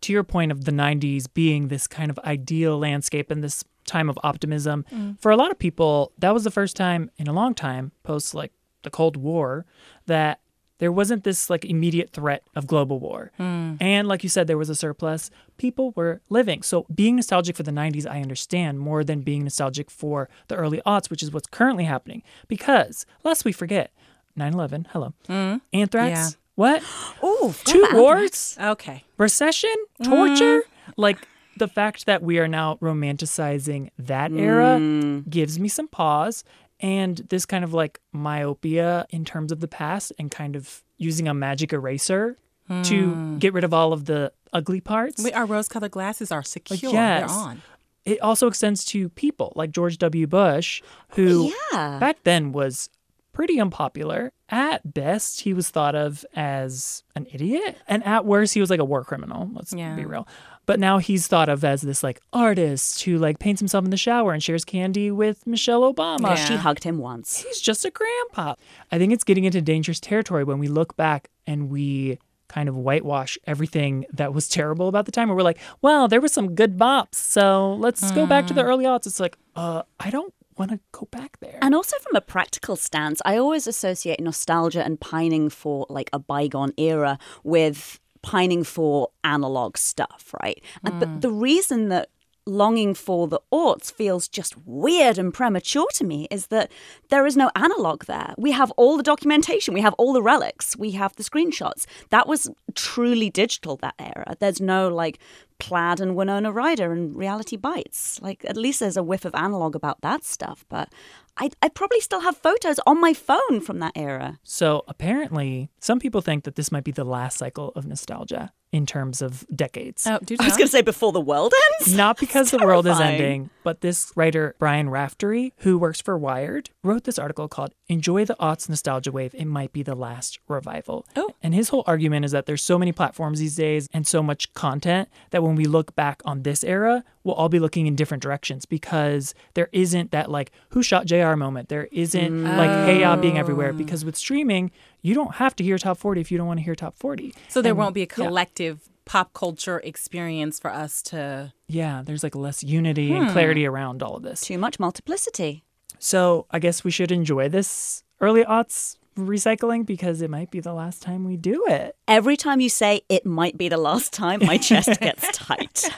to 0.01 0.13
your 0.13 0.23
point 0.23 0.51
of 0.51 0.65
the 0.65 0.71
90s 0.71 1.27
being 1.33 1.69
this 1.69 1.87
kind 1.87 2.11
of 2.11 2.19
ideal 2.19 2.77
landscape 2.77 3.31
and 3.31 3.43
this 3.43 3.63
time 3.85 4.09
of 4.09 4.19
optimism, 4.23 4.85
mm. 4.91 5.19
for 5.19 5.31
a 5.31 5.37
lot 5.37 5.49
of 5.49 5.57
people, 5.57 6.11
that 6.19 6.33
was 6.33 6.43
the 6.43 6.51
first 6.51 6.75
time 6.75 7.09
in 7.17 7.27
a 7.27 7.33
long 7.33 7.53
time, 7.53 7.91
post 8.03 8.33
like 8.33 8.51
the 8.83 8.89
Cold 8.89 9.15
War, 9.17 9.65
that 10.05 10.39
there 10.83 10.91
wasn't 10.91 11.23
this 11.23 11.49
like 11.49 11.63
immediate 11.63 12.09
threat 12.09 12.43
of 12.57 12.67
global 12.67 12.99
war. 12.99 13.31
Hmm. 13.37 13.75
And 13.79 14.05
like 14.05 14.21
you 14.21 14.27
said, 14.27 14.47
there 14.47 14.57
was 14.57 14.69
a 14.69 14.75
surplus. 14.75 15.31
People 15.57 15.93
were 15.95 16.19
living. 16.27 16.61
So 16.61 16.85
being 16.93 17.15
nostalgic 17.15 17.55
for 17.55 17.63
the 17.63 17.71
90s, 17.71 18.05
I 18.05 18.21
understand 18.21 18.79
more 18.79 19.01
than 19.05 19.21
being 19.21 19.45
nostalgic 19.45 19.89
for 19.89 20.27
the 20.49 20.55
early 20.55 20.81
aughts, 20.85 21.09
which 21.09 21.23
is 21.23 21.31
what's 21.31 21.47
currently 21.47 21.85
happening. 21.85 22.21
Because, 22.49 23.05
lest 23.23 23.45
we 23.45 23.53
forget, 23.53 23.91
9 24.35 24.53
11, 24.53 24.87
hello, 24.91 25.13
hmm. 25.27 25.55
anthrax, 25.71 26.11
Yeah. 26.11 26.29
what? 26.55 26.83
Oh, 27.23 27.55
Two 27.63 27.87
wars? 27.93 28.57
Okay. 28.59 29.05
recession, 29.17 29.73
hmm. 29.99 30.09
torture, 30.09 30.63
like 30.97 31.25
the 31.55 31.69
fact 31.69 32.07
that 32.07 32.21
we 32.21 32.39
are 32.39 32.47
now 32.49 32.75
romanticizing 32.81 33.89
that 33.97 34.33
era 34.33 35.21
gives 35.29 35.59
me 35.59 35.69
some 35.69 35.87
pause 35.87 36.43
and 36.83 37.17
this 37.29 37.45
kind 37.45 37.63
of 37.63 37.73
like 37.73 38.01
myopia 38.11 39.07
in 39.09 39.23
terms 39.23 39.51
of 39.51 39.61
the 39.61 39.67
past 39.69 40.11
and 40.19 40.29
kind 40.29 40.55
of 40.55 40.83
using 40.97 41.27
a 41.27 41.33
magic 41.33 41.71
eraser 41.73 42.37
to 42.83 43.09
hmm. 43.09 43.37
get 43.39 43.53
rid 43.53 43.63
of 43.63 43.73
all 43.73 43.93
of 43.93 44.05
the 44.05 44.31
ugly 44.51 44.81
parts. 44.81 45.23
Wait, 45.23 45.33
our 45.33 45.45
rose 45.45 45.67
colored 45.67 45.91
glasses 45.91 46.31
are 46.31 46.43
secure. 46.43 46.91
yes. 46.91 47.31
They're 47.31 47.39
on. 47.39 47.61
It 48.05 48.21
also 48.21 48.47
extends 48.47 48.83
to 48.85 49.09
people 49.09 49.53
like 49.55 49.71
George 49.71 49.97
W. 49.97 50.27
Bush, 50.27 50.81
who 51.09 51.53
Yeah. 51.71 51.99
back 51.99 52.23
then 52.23 52.51
was 52.51 52.89
pretty 53.31 53.59
unpopular. 53.59 54.31
At 54.49 54.93
best, 54.93 55.41
he 55.41 55.53
was 55.53 55.69
thought 55.69 55.95
of 55.95 56.25
as 56.35 57.03
an 57.15 57.27
idiot, 57.31 57.77
and 57.87 58.05
at 58.05 58.25
worst, 58.25 58.53
he 58.53 58.59
was 58.59 58.69
like 58.69 58.79
a 58.79 58.85
war 58.85 59.03
criminal. 59.03 59.49
Let's 59.53 59.73
Yeah. 59.73 59.95
be 59.95 60.05
real. 60.05 60.27
But 60.65 60.79
now 60.79 60.97
he's 60.97 61.27
thought 61.27 61.49
of 61.49 61.63
as 61.63 61.81
this 61.81 62.03
like 62.03 62.21
artist 62.31 63.03
who 63.03 63.17
like 63.17 63.39
paints 63.39 63.59
himself 63.59 63.83
in 63.83 63.91
the 63.91 63.97
shower 63.97 64.31
and 64.31 64.41
shares 64.41 64.63
candy 64.63 65.11
with 65.11 65.45
Michelle 65.45 65.93
Obama. 65.93 66.29
Yeah. 66.29 66.35
She 66.35 66.55
hugged 66.55 66.83
him 66.83 66.99
once. 66.99 67.41
He's 67.41 67.59
just 67.59 67.83
a 67.83 67.91
grandpa. 67.91 68.55
I 68.91 68.97
think 68.97 69.11
it's 69.11 69.23
getting 69.23 69.43
into 69.43 69.61
dangerous 69.61 69.99
territory 69.99 70.43
when 70.43 70.59
we 70.59 70.67
look 70.67 70.95
back 70.95 71.29
and 71.45 71.69
we 71.69 72.17
kind 72.47 72.69
of 72.69 72.75
whitewash 72.75 73.37
everything 73.45 74.05
that 74.13 74.33
was 74.33 74.47
terrible 74.47 74.87
about 74.87 75.05
the 75.05 75.11
time. 75.11 75.27
Where 75.27 75.35
we're 75.35 75.43
like, 75.43 75.59
well, 75.81 76.07
there 76.07 76.21
were 76.21 76.27
some 76.27 76.55
good 76.55 76.77
bops, 76.77 77.15
so 77.15 77.73
let's 77.75 78.11
go 78.11 78.25
back 78.25 78.47
to 78.47 78.53
the 78.53 78.63
early 78.63 78.85
aughts. 78.85 79.07
It's 79.07 79.19
like, 79.19 79.37
uh, 79.55 79.81
I 79.99 80.11
don't 80.11 80.33
want 80.57 80.71
to 80.71 80.79
go 80.91 81.07
back 81.11 81.39
there. 81.39 81.57
And 81.61 81.73
also 81.73 81.97
from 81.99 82.15
a 82.15 82.21
practical 82.21 82.75
stance, 82.75 83.21
I 83.25 83.37
always 83.37 83.65
associate 83.65 84.19
nostalgia 84.19 84.83
and 84.83 84.99
pining 84.99 85.49
for 85.49 85.87
like 85.89 86.09
a 86.13 86.19
bygone 86.19 86.73
era 86.77 87.17
with 87.43 87.99
pining 88.23 88.63
for 88.63 89.09
analog 89.23 89.77
stuff, 89.77 90.33
right? 90.41 90.63
And, 90.83 90.99
but 90.99 91.09
mm. 91.09 91.21
the 91.21 91.29
reason 91.29 91.89
that 91.89 92.09
longing 92.45 92.93
for 92.93 93.27
the 93.27 93.39
aughts 93.51 93.91
feels 93.91 94.27
just 94.27 94.55
weird 94.65 95.17
and 95.17 95.33
premature 95.33 95.87
to 95.93 96.03
me 96.03 96.27
is 96.29 96.47
that 96.47 96.71
there 97.09 97.25
is 97.25 97.37
no 97.37 97.49
analog 97.55 98.05
there. 98.05 98.33
We 98.37 98.51
have 98.51 98.71
all 98.71 98.97
the 98.97 99.03
documentation, 99.03 99.73
we 99.73 99.81
have 99.81 99.93
all 99.95 100.13
the 100.13 100.21
relics, 100.21 100.75
we 100.75 100.91
have 100.91 101.15
the 101.15 101.23
screenshots. 101.23 101.85
That 102.09 102.27
was 102.27 102.49
truly 102.75 103.29
digital 103.29 103.77
that 103.77 103.95
era. 103.99 104.35
There's 104.39 104.61
no 104.61 104.89
like 104.89 105.19
Plaid 105.59 106.01
and 106.01 106.15
Winona 106.15 106.51
Ryder 106.51 106.91
and 106.91 107.15
Reality 107.15 107.55
Bites. 107.55 108.19
Like 108.21 108.43
at 108.45 108.57
least 108.57 108.79
there's 108.81 108.97
a 108.97 109.03
whiff 109.03 109.23
of 109.23 109.33
analog 109.35 109.75
about 109.75 110.01
that 110.01 110.23
stuff, 110.23 110.65
but 110.67 110.91
I 111.37 111.51
I 111.61 111.69
probably 111.69 112.01
still 112.01 112.21
have 112.21 112.35
photos 112.37 112.79
on 112.85 112.99
my 112.99 113.13
phone 113.13 113.61
from 113.61 113.79
that 113.79 113.93
era. 113.95 114.39
So 114.43 114.83
apparently, 114.87 115.69
some 115.79 115.99
people 115.99 116.21
think 116.21 116.43
that 116.43 116.55
this 116.55 116.71
might 116.71 116.83
be 116.83 116.91
the 116.91 117.05
last 117.05 117.37
cycle 117.37 117.71
of 117.75 117.85
nostalgia 117.85 118.51
in 118.73 118.87
terms 118.87 119.21
of 119.21 119.45
decades. 119.55 120.05
Oh, 120.07 120.17
do 120.25 120.35
I 120.39 120.45
was 120.45 120.57
going 120.57 120.65
to 120.65 120.71
say 120.71 120.81
before 120.81 121.11
the 121.11 121.21
world 121.21 121.53
ends. 121.79 121.95
Not 121.95 122.19
because 122.19 122.49
the 122.49 122.57
world 122.57 122.87
is 122.87 122.99
ending, 122.99 123.51
but 123.63 123.81
this 123.81 124.11
writer, 124.15 124.55
Brian 124.57 124.89
Raftery, 124.89 125.53
who 125.57 125.77
works 125.77 126.01
for 126.01 126.17
Wired, 126.17 126.71
wrote 126.83 127.03
this 127.03 127.19
article 127.19 127.47
called 127.47 127.73
Enjoy 127.87 128.25
the 128.25 128.35
Aughts 128.39 128.67
Nostalgia 128.67 129.11
Wave. 129.11 129.35
It 129.35 129.45
might 129.45 129.71
be 129.71 129.83
the 129.83 129.95
last 129.95 130.39
revival. 130.47 131.05
Oh. 131.15 131.29
And 131.43 131.53
his 131.53 131.69
whole 131.69 131.83
argument 131.85 132.25
is 132.25 132.31
that 132.31 132.47
there's 132.47 132.63
so 132.63 132.79
many 132.79 132.91
platforms 132.91 133.39
these 133.39 133.55
days 133.55 133.87
and 133.93 134.07
so 134.07 134.23
much 134.23 134.51
content 134.55 135.07
that 135.29 135.43
when 135.43 135.55
we 135.55 135.65
look 135.65 135.95
back 135.95 136.23
on 136.25 136.41
this 136.41 136.63
era, 136.63 137.03
we'll 137.23 137.35
all 137.35 137.49
be 137.49 137.59
looking 137.59 137.87
in 137.87 137.95
different 137.95 138.23
directions 138.23 138.65
because 138.65 139.33
there 139.53 139.69
isn't 139.71 140.11
that 140.11 140.29
like 140.29 140.51
who 140.69 140.83
shot 140.83 141.05
JR 141.05 141.35
moment. 141.35 141.69
There 141.69 141.87
isn't 141.91 142.43
mm. 142.43 142.57
like 142.57 142.69
hey 142.85 143.01
ya 143.01 143.13
oh. 143.13 143.21
being 143.21 143.37
everywhere 143.37 143.73
because 143.73 144.05
with 144.05 144.15
streaming, 144.15 144.71
you 145.01 145.13
don't 145.13 145.35
have 145.35 145.55
to 145.57 145.63
hear 145.63 145.77
top 145.77 145.97
40 145.97 146.21
if 146.21 146.31
you 146.31 146.37
don't 146.37 146.47
want 146.47 146.59
to 146.59 146.63
hear 146.63 146.75
top 146.75 146.97
40. 146.97 147.33
So 147.49 147.61
there 147.61 147.71
And- 147.71 147.79
won't 147.79 147.95
be 147.95 148.01
a 148.01 148.03
yeah. 148.03 148.07
collective 148.07 148.89
pop 149.05 149.33
culture 149.33 149.79
experience 149.83 150.59
for 150.59 150.71
us 150.71 151.01
to. 151.03 151.53
Yeah, 151.67 152.03
there's 152.05 152.23
like 152.23 152.35
less 152.35 152.63
unity 152.63 153.13
and 153.13 153.25
hmm. 153.25 153.31
clarity 153.31 153.65
around 153.65 154.01
all 154.01 154.15
of 154.15 154.23
this. 154.23 154.41
Too 154.41 154.57
much 154.57 154.79
multiplicity. 154.79 155.63
So 155.99 156.45
I 156.51 156.59
guess 156.59 156.83
we 156.83 156.91
should 156.91 157.11
enjoy 157.11 157.49
this 157.49 158.03
early 158.19 158.43
aughts 158.43 158.97
recycling 159.17 159.85
because 159.85 160.21
it 160.21 160.29
might 160.29 160.51
be 160.51 160.59
the 160.59 160.73
last 160.73 161.01
time 161.01 161.23
we 161.23 161.37
do 161.37 161.65
it. 161.67 161.95
Every 162.07 162.35
time 162.37 162.59
you 162.59 162.69
say 162.69 163.01
it 163.09 163.25
might 163.25 163.57
be 163.57 163.69
the 163.69 163.77
last 163.77 164.13
time, 164.13 164.39
my 164.45 164.57
chest 164.57 164.99
gets 164.99 165.37
tight. 165.37 165.89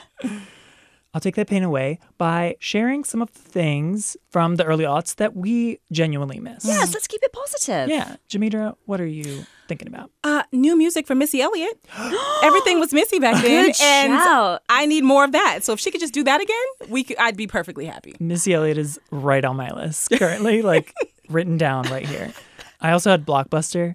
I'll 1.16 1.20
take 1.20 1.36
that 1.36 1.46
pain 1.48 1.62
away 1.62 1.98
by 2.18 2.56
sharing 2.58 3.02
some 3.02 3.22
of 3.22 3.32
the 3.32 3.38
things 3.38 4.18
from 4.28 4.56
the 4.56 4.64
early 4.64 4.84
aughts 4.84 5.16
that 5.16 5.34
we 5.34 5.80
genuinely 5.90 6.38
miss. 6.40 6.62
Yes, 6.62 6.92
let's 6.92 7.06
keep 7.06 7.22
it 7.22 7.32
positive. 7.32 7.88
Yeah. 7.88 8.16
Jamidra, 8.28 8.76
what 8.84 9.00
are 9.00 9.06
you 9.06 9.46
thinking 9.66 9.88
about? 9.88 10.10
Uh, 10.22 10.42
new 10.52 10.76
music 10.76 11.06
from 11.06 11.16
Missy 11.16 11.40
Elliott. 11.40 11.82
Everything 12.42 12.80
was 12.80 12.92
Missy 12.92 13.18
back 13.18 13.42
then, 13.42 13.68
Good 13.68 13.76
and 13.80 14.12
shout. 14.12 14.62
I 14.68 14.84
need 14.84 15.04
more 15.04 15.24
of 15.24 15.32
that. 15.32 15.60
So 15.64 15.72
if 15.72 15.80
she 15.80 15.90
could 15.90 16.02
just 16.02 16.12
do 16.12 16.22
that 16.24 16.42
again, 16.42 16.90
we 16.90 17.02
could, 17.02 17.16
I'd 17.16 17.34
be 17.34 17.46
perfectly 17.46 17.86
happy. 17.86 18.14
Missy 18.20 18.52
Elliott 18.52 18.76
is 18.76 19.00
right 19.10 19.42
on 19.42 19.56
my 19.56 19.70
list 19.70 20.10
currently, 20.10 20.60
like 20.60 20.92
written 21.30 21.56
down 21.56 21.84
right 21.84 22.04
here. 22.06 22.30
I 22.78 22.90
also 22.90 23.10
had 23.10 23.24
Blockbuster 23.24 23.94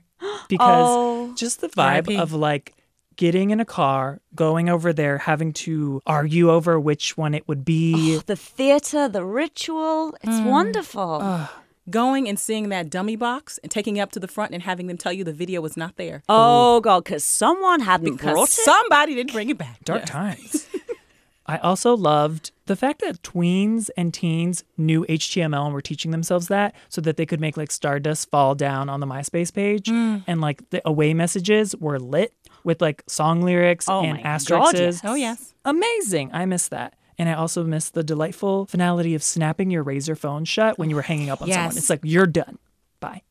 because 0.50 0.60
Oh. 0.90 1.34
just 1.36 1.62
the 1.62 1.68
vibe 1.68 1.78
R.I.P.. 1.78 2.18
of 2.18 2.34
like 2.34 2.74
getting 3.16 3.52
in 3.52 3.60
a 3.60 3.66
car, 3.66 4.20
going 4.36 4.70
over 4.70 4.94
there, 4.94 5.18
having 5.20 5.54
to 5.54 6.02
argue 6.08 6.50
over 6.50 6.80
which 6.80 7.18
one 7.18 7.34
it 7.34 7.48
would 7.48 7.64
be. 7.66 8.18
The 8.26 8.36
theater, 8.36 9.08
the 9.08 9.24
ritual, 9.26 10.16
it's 10.22 10.40
Mm. 10.40 10.46
wonderful. 10.46 11.48
Going 11.90 12.30
and 12.30 12.40
seeing 12.40 12.70
that 12.70 12.90
dummy 12.90 13.16
box 13.16 13.60
and 13.64 13.72
taking 13.72 13.98
it 13.98 14.02
up 14.02 14.12
to 14.14 14.20
the 14.20 14.28
front 14.28 14.54
and 14.54 14.64
having 14.64 14.88
them 14.88 14.98
tell 14.98 15.12
you 15.12 15.24
the 15.24 15.34
video 15.34 15.62
was 15.62 15.76
not 15.76 15.98
there. 15.98 16.24
oh, 16.30 16.80
God, 16.80 17.04
because 17.04 17.24
someone 17.24 17.82
hadn't 17.82 18.14
because 18.18 18.34
brought 18.34 18.50
it. 18.50 18.52
somebody 18.52 19.16
didn't 19.16 19.34
bring 19.34 19.50
it 19.50 19.58
back. 19.58 19.84
Dark 19.84 20.06
times. 20.06 20.68
I 21.48 21.58
also 21.58 21.98
loved 21.98 22.52
the 22.68 22.76
fact 22.78 23.02
that 23.02 23.24
tweens 23.24 23.90
and 23.98 24.14
teens 24.14 24.64
knew 24.78 25.04
HTML 25.10 25.66
and 25.66 25.74
were 25.74 25.82
teaching 25.82 26.12
themselves 26.12 26.48
that 26.48 26.74
so 26.88 27.02
that 27.02 27.18
they 27.18 27.26
could 27.26 27.42
make 27.42 27.58
like 27.58 27.72
Stardust 27.72 28.30
fall 28.30 28.56
down 28.56 28.88
on 28.88 29.00
the 29.02 29.08
MySpace 29.08 29.52
page 29.54 29.90
and 29.90 30.40
like 30.40 30.70
the 30.70 30.82
away 30.88 31.14
messages 31.14 31.76
were 31.76 32.00
lit 32.00 32.34
with 32.64 32.82
like 32.82 33.04
song 33.08 33.42
lyrics 33.42 33.88
Oh 33.90 34.04
and 34.04 34.20
asterisks. 34.22 34.74
yes. 34.80 35.02
Oh 35.04 35.16
yes. 35.16 35.54
Amazing. 35.66 36.32
I 36.34 36.46
miss 36.46 36.68
that. 36.70 36.96
And 37.18 37.30
I 37.30 37.34
also 37.34 37.64
miss 37.64 37.90
the 37.90 38.04
delightful 38.04 38.66
finality 38.66 39.14
of 39.14 39.22
snapping 39.22 39.70
your 39.70 39.84
Razr 39.84 40.18
phone 40.18 40.44
shut 40.46 40.80
when 40.80 40.90
you 40.90 40.96
were 40.96 41.02
hanging 41.04 41.30
up 41.30 41.42
on 41.42 41.50
someone. 41.50 41.66
Yes. 41.68 41.78
It's 41.78 41.90
like 41.90 42.00
you're 42.04 42.26
done. 42.26 42.58
Bye. 43.00 43.22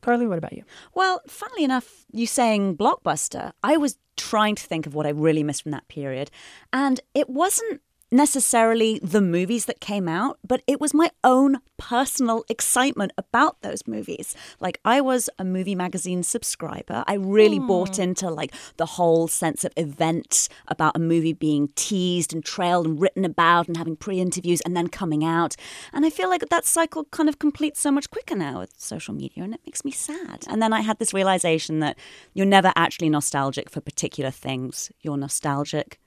Carly, 0.00 0.26
what 0.26 0.38
about 0.38 0.52
you? 0.52 0.62
Well, 0.94 1.20
funnily 1.26 1.64
enough, 1.64 2.06
you 2.12 2.26
saying 2.26 2.76
Blockbuster, 2.76 3.52
I 3.62 3.76
was 3.76 3.98
trying 4.16 4.54
to 4.54 4.62
think 4.62 4.86
of 4.86 4.94
what 4.94 5.04
I 5.04 5.10
really 5.10 5.42
missed 5.42 5.64
from 5.64 5.72
that 5.72 5.86
period. 5.88 6.30
And 6.72 7.00
it 7.12 7.28
wasn't 7.28 7.82
necessarily 8.10 9.00
the 9.02 9.20
movies 9.20 9.64
that 9.64 9.80
came 9.80 10.08
out, 10.08 10.38
but 10.46 10.62
it 10.66 10.80
was 10.80 10.94
my 10.94 11.10
own 11.24 11.58
personal 11.76 12.44
excitement 12.48 13.12
about 13.18 13.60
those 13.62 13.86
movies. 13.86 14.34
Like 14.60 14.80
I 14.84 15.00
was 15.00 15.28
a 15.38 15.44
movie 15.44 15.74
magazine 15.74 16.22
subscriber. 16.22 17.04
I 17.06 17.14
really 17.14 17.58
bought 17.58 17.96
hmm. 17.96 18.02
into 18.02 18.30
like 18.30 18.54
the 18.76 18.86
whole 18.86 19.28
sense 19.28 19.64
of 19.64 19.72
event 19.76 20.48
about 20.68 20.96
a 20.96 21.00
movie 21.00 21.32
being 21.32 21.68
teased 21.74 22.32
and 22.32 22.44
trailed 22.44 22.86
and 22.86 23.00
written 23.00 23.24
about 23.24 23.66
and 23.66 23.76
having 23.76 23.96
pre-interviews 23.96 24.60
and 24.62 24.76
then 24.76 24.88
coming 24.88 25.24
out. 25.24 25.56
And 25.92 26.06
I 26.06 26.10
feel 26.10 26.28
like 26.28 26.48
that 26.48 26.64
cycle 26.64 27.04
kind 27.04 27.28
of 27.28 27.38
completes 27.38 27.80
so 27.80 27.90
much 27.90 28.10
quicker 28.10 28.36
now 28.36 28.60
with 28.60 28.72
social 28.76 29.14
media 29.14 29.42
and 29.42 29.54
it 29.54 29.60
makes 29.66 29.84
me 29.84 29.90
sad. 29.90 30.44
And 30.48 30.62
then 30.62 30.72
I 30.72 30.80
had 30.80 30.98
this 30.98 31.12
realization 31.12 31.80
that 31.80 31.98
you're 32.34 32.46
never 32.46 32.72
actually 32.76 33.08
nostalgic 33.08 33.68
for 33.68 33.80
particular 33.80 34.30
things. 34.30 34.92
You're 35.00 35.16
nostalgic 35.16 35.98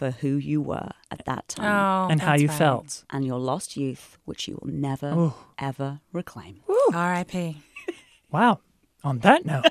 for 0.00 0.12
who 0.12 0.36
you 0.36 0.62
were 0.62 0.88
at 1.10 1.22
that 1.26 1.46
time 1.48 1.66
Oh, 1.66 2.10
and 2.10 2.22
how 2.22 2.34
you 2.34 2.48
right. 2.48 2.56
felt. 2.58 3.04
and 3.10 3.22
your 3.26 3.38
lost 3.38 3.76
youth, 3.76 4.16
which 4.24 4.48
you 4.48 4.58
will 4.60 4.70
never, 4.72 5.34
ever 5.58 6.00
reclaim. 6.12 6.60
R.I.P. 6.94 7.62
Wow. 8.32 8.60
On 9.04 9.18
that 9.20 9.44
note, 9.44 9.66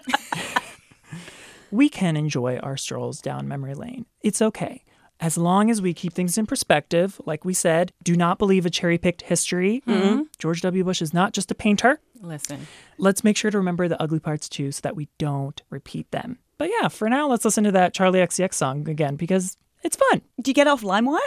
we 1.72 1.90
can 1.90 2.16
enjoy 2.18 2.58
our 2.58 2.78
strolls 2.78 3.22
down 3.22 3.48
memory 3.48 3.74
lane. 3.74 4.06
It's 4.22 4.42
okay. 4.42 4.84
As 5.22 5.38
long 5.38 5.70
as 5.72 5.82
we 5.82 5.94
keep 5.94 6.14
things 6.14 6.38
in 6.38 6.46
perspective, 6.46 7.20
like 7.26 7.44
we 7.44 7.54
said, 7.54 7.92
do 8.04 8.16
not 8.16 8.38
believe 8.40 8.66
a 8.66 8.70
cherry 8.70 8.98
picked 8.98 9.24
history. 9.24 9.82
Mm-hmm. 9.88 10.24
George 10.38 10.62
W. 10.62 10.84
Bush 10.84 11.02
is 11.02 11.14
not 11.14 11.34
just 11.34 11.52
a 11.52 11.56
painter. 11.56 12.00
Listen. 12.22 12.68
Let's 12.98 13.24
make 13.24 13.36
sure 13.38 13.52
to 13.52 13.58
remember 13.58 13.88
the 13.88 14.02
ugly 14.02 14.20
parts 14.20 14.48
too 14.48 14.72
so 14.72 14.82
that 14.84 14.96
we 14.96 15.10
don't 15.18 15.62
repeat 15.70 16.12
them. 16.12 16.40
But 16.58 16.70
yeah, 16.82 16.88
for 16.90 17.10
now, 17.10 17.28
let's 17.30 17.46
listen 17.46 17.64
to 17.66 17.72
that 17.72 17.94
Charli 17.94 18.22
XCX 18.24 18.54
song 18.54 18.88
again 18.90 19.16
because 19.16 19.58
it's 19.84 19.96
fun. 19.96 20.22
Do 20.42 20.50
you 20.50 20.54
get 20.54 20.68
off 20.68 20.82
LimeWire? 20.82 21.20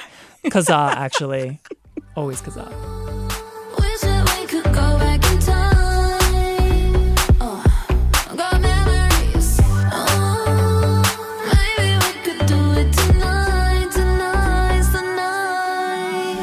Kazaa, 0.47 0.90
actually. 0.97 1.61
Always 2.16 2.40
Kazaa. 2.42 2.68
Wish 3.78 4.00
that 4.00 4.38
we 4.38 4.47
could 4.47 4.64
go 4.64 4.99
back 4.99 5.25
in 5.30 5.38
time. 5.38 7.14
Oh, 7.40 7.64
got 8.37 8.61
memories. 8.61 9.61
Oh, 9.92 11.02
maybe 11.52 11.97
we 12.04 12.12
could 12.25 12.47
do 12.47 12.61
it 12.80 12.92
tonight. 12.92 13.90
Tonight's 13.92 14.88
the 14.92 15.02
night. 15.02 16.38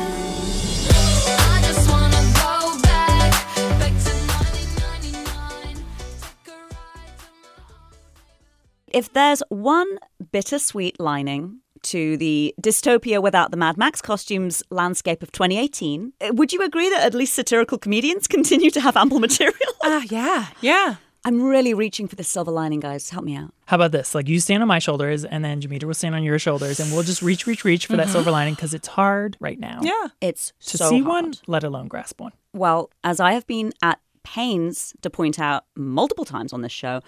I 1.38 1.62
just 1.68 1.90
wanna 1.90 2.24
go 2.42 2.52
back, 2.82 3.32
back 3.80 3.94
to 4.06 4.12
1999. 4.34 5.76
Take 6.20 6.48
a 6.48 6.58
ride 6.74 7.18
to 7.20 7.26
my 7.28 8.98
If 8.98 9.14
there's 9.14 9.44
one 9.50 10.00
bittersweet 10.32 11.00
lining 11.00 11.60
to 11.84 12.18
the 12.18 12.54
dystopia 12.62 13.22
without 13.22 13.52
the 13.52 13.58
Mad 13.58 13.78
Max 13.78 14.02
costumes 14.02 14.64
landscape 14.70 15.22
of 15.24 15.32
2018, 15.32 16.14
uh, 16.22 16.30
would 16.34 16.52
you 16.54 16.62
agree 16.62 16.90
that 16.90 17.04
at 17.04 17.14
least 17.14 17.34
satirical 17.34 17.78
comedians 17.78 18.28
continue 18.36 18.70
to 18.72 18.82
have 18.82 18.96
ample 18.98 19.20
material? 19.20 19.56
Ah, 19.84 20.04
yeah, 20.10 20.48
yeah. 20.62 20.96
I'm 21.26 21.42
really 21.44 21.74
reaching 21.74 22.08
for 22.08 22.16
the 22.16 22.24
silver 22.24 22.50
lining, 22.52 22.80
guys. 22.80 23.10
Help 23.10 23.26
me 23.26 23.36
out. 23.36 23.54
How 23.66 23.76
about 23.76 23.92
this? 23.92 24.16
Like 24.16 24.30
you 24.30 24.40
stand 24.40 24.64
on 24.64 24.68
my 24.70 24.80
shoulders 24.80 25.26
and 25.26 25.44
then 25.44 25.60
Jamidra 25.62 25.84
will 25.84 25.94
stand 25.94 26.16
on 26.16 26.24
your 26.24 26.40
shoulders 26.40 26.80
and 26.80 26.92
we'll 26.94 27.04
just 27.04 27.22
reach, 27.22 27.46
reach, 27.46 27.66
reach 27.66 27.88
for 27.88 27.98
that 27.98 28.08
silver 28.08 28.32
lining 28.32 28.54
because 28.54 28.74
it's 28.74 28.88
hard 28.88 29.36
right 29.42 29.60
now. 29.60 29.80
Yeah. 29.84 30.08
It's 30.22 30.54
To 30.68 30.78
so 30.78 30.90
see 30.90 31.02
hard. 31.02 31.08
one, 31.26 31.34
let 31.46 31.66
alone 31.66 31.90
grasp 31.90 32.22
one. 32.22 32.32
Well, 32.54 32.90
as 33.04 33.20
I 33.20 33.34
have 33.34 33.46
been 33.48 33.74
at 33.84 34.00
pains 34.24 34.94
to 35.02 35.10
point 35.10 35.40
out 35.40 35.66
multiple 35.76 36.24
times 36.26 36.54
on 36.54 36.62
this 36.62 36.72
show, 36.72 37.02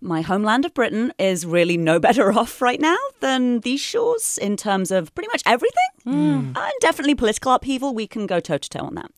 my 0.00 0.20
homeland 0.22 0.64
of 0.64 0.74
Britain 0.74 1.12
is 1.18 1.44
really 1.44 1.76
no 1.76 1.98
better 2.06 2.32
off 2.32 2.60
right 2.60 2.80
now 2.80 2.98
than 3.20 3.60
these 3.60 3.80
shores 3.80 4.38
in 4.38 4.56
terms 4.56 4.90
of 4.90 5.14
pretty 5.14 5.28
much 5.28 5.42
everything. 5.46 5.88
Mm. 6.06 6.56
Uh, 6.56 6.60
and 6.60 6.72
definitely 6.80 7.14
political 7.14 7.52
upheaval. 7.52 7.94
We 7.94 8.06
can 8.06 8.26
go 8.26 8.40
toe 8.40 8.58
to 8.58 8.68
toe 8.68 8.84
on 8.84 8.94
that. 8.94 9.10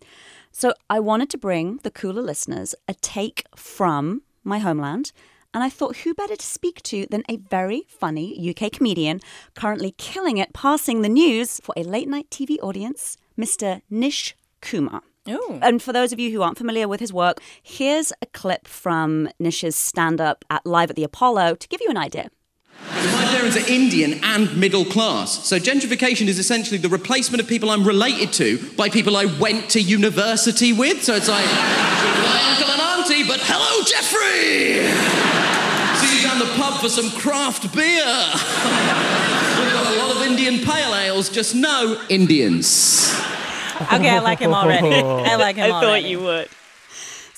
So 0.52 0.74
I 0.88 1.00
wanted 1.00 1.30
to 1.30 1.38
bring 1.38 1.78
the 1.82 1.90
cooler 1.90 2.22
listeners 2.22 2.74
a 2.88 2.94
take 2.94 3.44
from 3.54 4.22
my 4.42 4.58
homeland. 4.58 5.12
And 5.52 5.64
I 5.64 5.68
thought, 5.68 5.98
who 5.98 6.14
better 6.14 6.36
to 6.36 6.46
speak 6.46 6.80
to 6.84 7.06
than 7.10 7.24
a 7.28 7.36
very 7.36 7.82
funny 7.88 8.54
UK 8.54 8.70
comedian 8.70 9.20
currently 9.56 9.92
killing 9.98 10.38
it, 10.38 10.52
passing 10.52 11.02
the 11.02 11.08
news 11.08 11.60
for 11.60 11.74
a 11.76 11.82
late 11.82 12.08
night 12.08 12.30
TV 12.30 12.56
audience, 12.62 13.16
Mr. 13.38 13.82
Nish 13.90 14.36
Kumar. 14.60 15.02
Ooh. 15.28 15.58
And 15.62 15.82
for 15.82 15.92
those 15.92 16.12
of 16.12 16.18
you 16.18 16.30
who 16.30 16.42
aren't 16.42 16.58
familiar 16.58 16.88
with 16.88 17.00
his 17.00 17.12
work, 17.12 17.40
here's 17.62 18.12
a 18.22 18.26
clip 18.26 18.66
from 18.66 19.28
Nish's 19.38 19.76
stand 19.76 20.20
up 20.20 20.44
at 20.50 20.64
Live 20.64 20.90
at 20.90 20.96
the 20.96 21.04
Apollo 21.04 21.56
to 21.56 21.68
give 21.68 21.80
you 21.80 21.90
an 21.90 21.96
idea. 21.96 22.30
My 22.88 23.26
parents 23.30 23.56
are 23.56 23.70
Indian 23.70 24.20
and 24.24 24.56
middle 24.56 24.86
class, 24.86 25.46
so 25.46 25.58
gentrification 25.58 26.28
is 26.28 26.38
essentially 26.38 26.78
the 26.78 26.88
replacement 26.88 27.42
of 27.42 27.48
people 27.48 27.70
I'm 27.70 27.84
related 27.84 28.32
to 28.34 28.58
by 28.72 28.88
people 28.88 29.16
I 29.16 29.26
went 29.38 29.68
to 29.70 29.80
university 29.80 30.72
with. 30.72 31.04
So 31.04 31.14
it's 31.14 31.28
like, 31.28 31.44
my 31.44 32.56
uncle 32.56 32.72
and 32.72 32.80
auntie, 32.80 33.28
but 33.28 33.40
hello, 33.42 33.84
Jeffrey! 33.84 34.88
See 36.00 36.16
you 36.16 36.22
down 36.26 36.38
the 36.38 36.50
pub 36.56 36.80
for 36.80 36.88
some 36.88 37.10
craft 37.20 37.74
beer. 37.74 38.02
We've 39.60 39.72
got 39.72 39.94
a 39.94 39.98
lot 39.98 40.16
of 40.16 40.22
Indian 40.22 40.64
pale 40.64 40.94
ales, 40.94 41.28
just 41.28 41.54
no 41.54 42.02
Indians. 42.08 43.09
Okay, 43.80 44.10
I 44.10 44.18
like 44.20 44.38
him 44.38 44.52
already. 44.52 44.94
I 44.94 45.36
like 45.36 45.56
him 45.56 45.62
already. 45.62 45.62
I 45.62 45.70
already. 45.70 45.86
thought 45.86 46.04
you 46.04 46.20
would. 46.20 46.48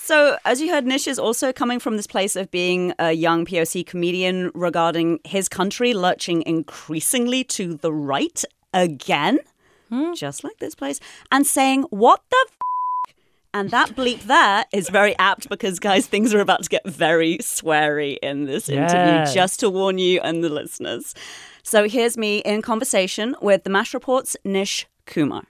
So, 0.05 0.35
as 0.43 0.59
you 0.59 0.69
heard, 0.69 0.85
Nish 0.85 1.07
is 1.07 1.17
also 1.17 1.53
coming 1.53 1.79
from 1.79 1.95
this 1.95 2.07
place 2.07 2.35
of 2.35 2.51
being 2.51 2.93
a 2.99 3.13
young 3.13 3.45
POC 3.45 3.85
comedian 3.85 4.51
regarding 4.53 5.21
his 5.23 5.47
country 5.47 5.93
lurching 5.93 6.41
increasingly 6.41 7.45
to 7.45 7.75
the 7.75 7.93
right 7.93 8.43
again, 8.73 9.39
hmm. 9.87 10.11
just 10.13 10.43
like 10.43 10.57
this 10.59 10.75
place, 10.75 10.99
and 11.31 11.47
saying, 11.47 11.83
What 11.83 12.21
the 12.29 12.47
f? 12.49 13.15
And 13.53 13.71
that 13.71 13.95
bleep 13.95 14.23
there 14.23 14.65
is 14.73 14.89
very 14.89 15.17
apt 15.19 15.47
because, 15.47 15.79
guys, 15.79 16.05
things 16.05 16.33
are 16.33 16.41
about 16.41 16.63
to 16.63 16.69
get 16.69 16.85
very 16.85 17.37
sweary 17.37 18.17
in 18.21 18.43
this 18.43 18.67
interview, 18.67 19.33
just 19.33 19.61
to 19.61 19.69
warn 19.69 19.99
you 19.99 20.19
and 20.19 20.43
the 20.43 20.49
listeners. 20.49 21.15
So, 21.63 21.87
here's 21.87 22.17
me 22.17 22.39
in 22.39 22.61
conversation 22.61 23.37
with 23.41 23.63
the 23.63 23.69
MASH 23.69 23.93
Report's 23.93 24.35
Nish 24.43 24.85
Kumar. 25.05 25.43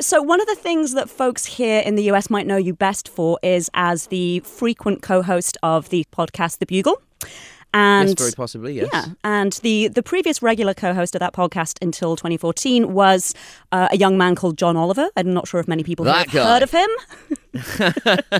So, 0.00 0.20
one 0.20 0.40
of 0.40 0.46
the 0.48 0.56
things 0.56 0.92
that 0.94 1.08
folks 1.08 1.44
here 1.44 1.80
in 1.80 1.94
the 1.94 2.02
US 2.10 2.28
might 2.28 2.46
know 2.46 2.56
you 2.56 2.74
best 2.74 3.08
for 3.08 3.38
is 3.42 3.70
as 3.74 4.08
the 4.08 4.40
frequent 4.40 5.02
co 5.02 5.22
host 5.22 5.56
of 5.62 5.88
the 5.90 6.04
podcast, 6.12 6.58
The 6.58 6.66
Bugle. 6.66 7.00
And 7.72 8.10
yes, 8.10 8.18
very 8.20 8.32
possibly, 8.32 8.74
yes. 8.74 8.88
yeah, 8.92 9.06
and 9.24 9.52
the 9.64 9.88
the 9.88 10.02
previous 10.02 10.40
regular 10.40 10.74
co-host 10.74 11.16
of 11.16 11.18
that 11.18 11.32
podcast 11.32 11.82
until 11.82 12.14
2014 12.14 12.92
was 12.92 13.34
uh, 13.72 13.88
a 13.90 13.96
young 13.96 14.16
man 14.16 14.36
called 14.36 14.56
John 14.56 14.76
Oliver. 14.76 15.08
I'm 15.16 15.34
not 15.34 15.48
sure 15.48 15.58
if 15.58 15.66
many 15.66 15.82
people 15.82 16.04
That 16.04 16.30
have 16.30 16.32
guy. 16.32 16.44
heard 16.44 16.62
of 16.62 16.70
him. 16.70 16.88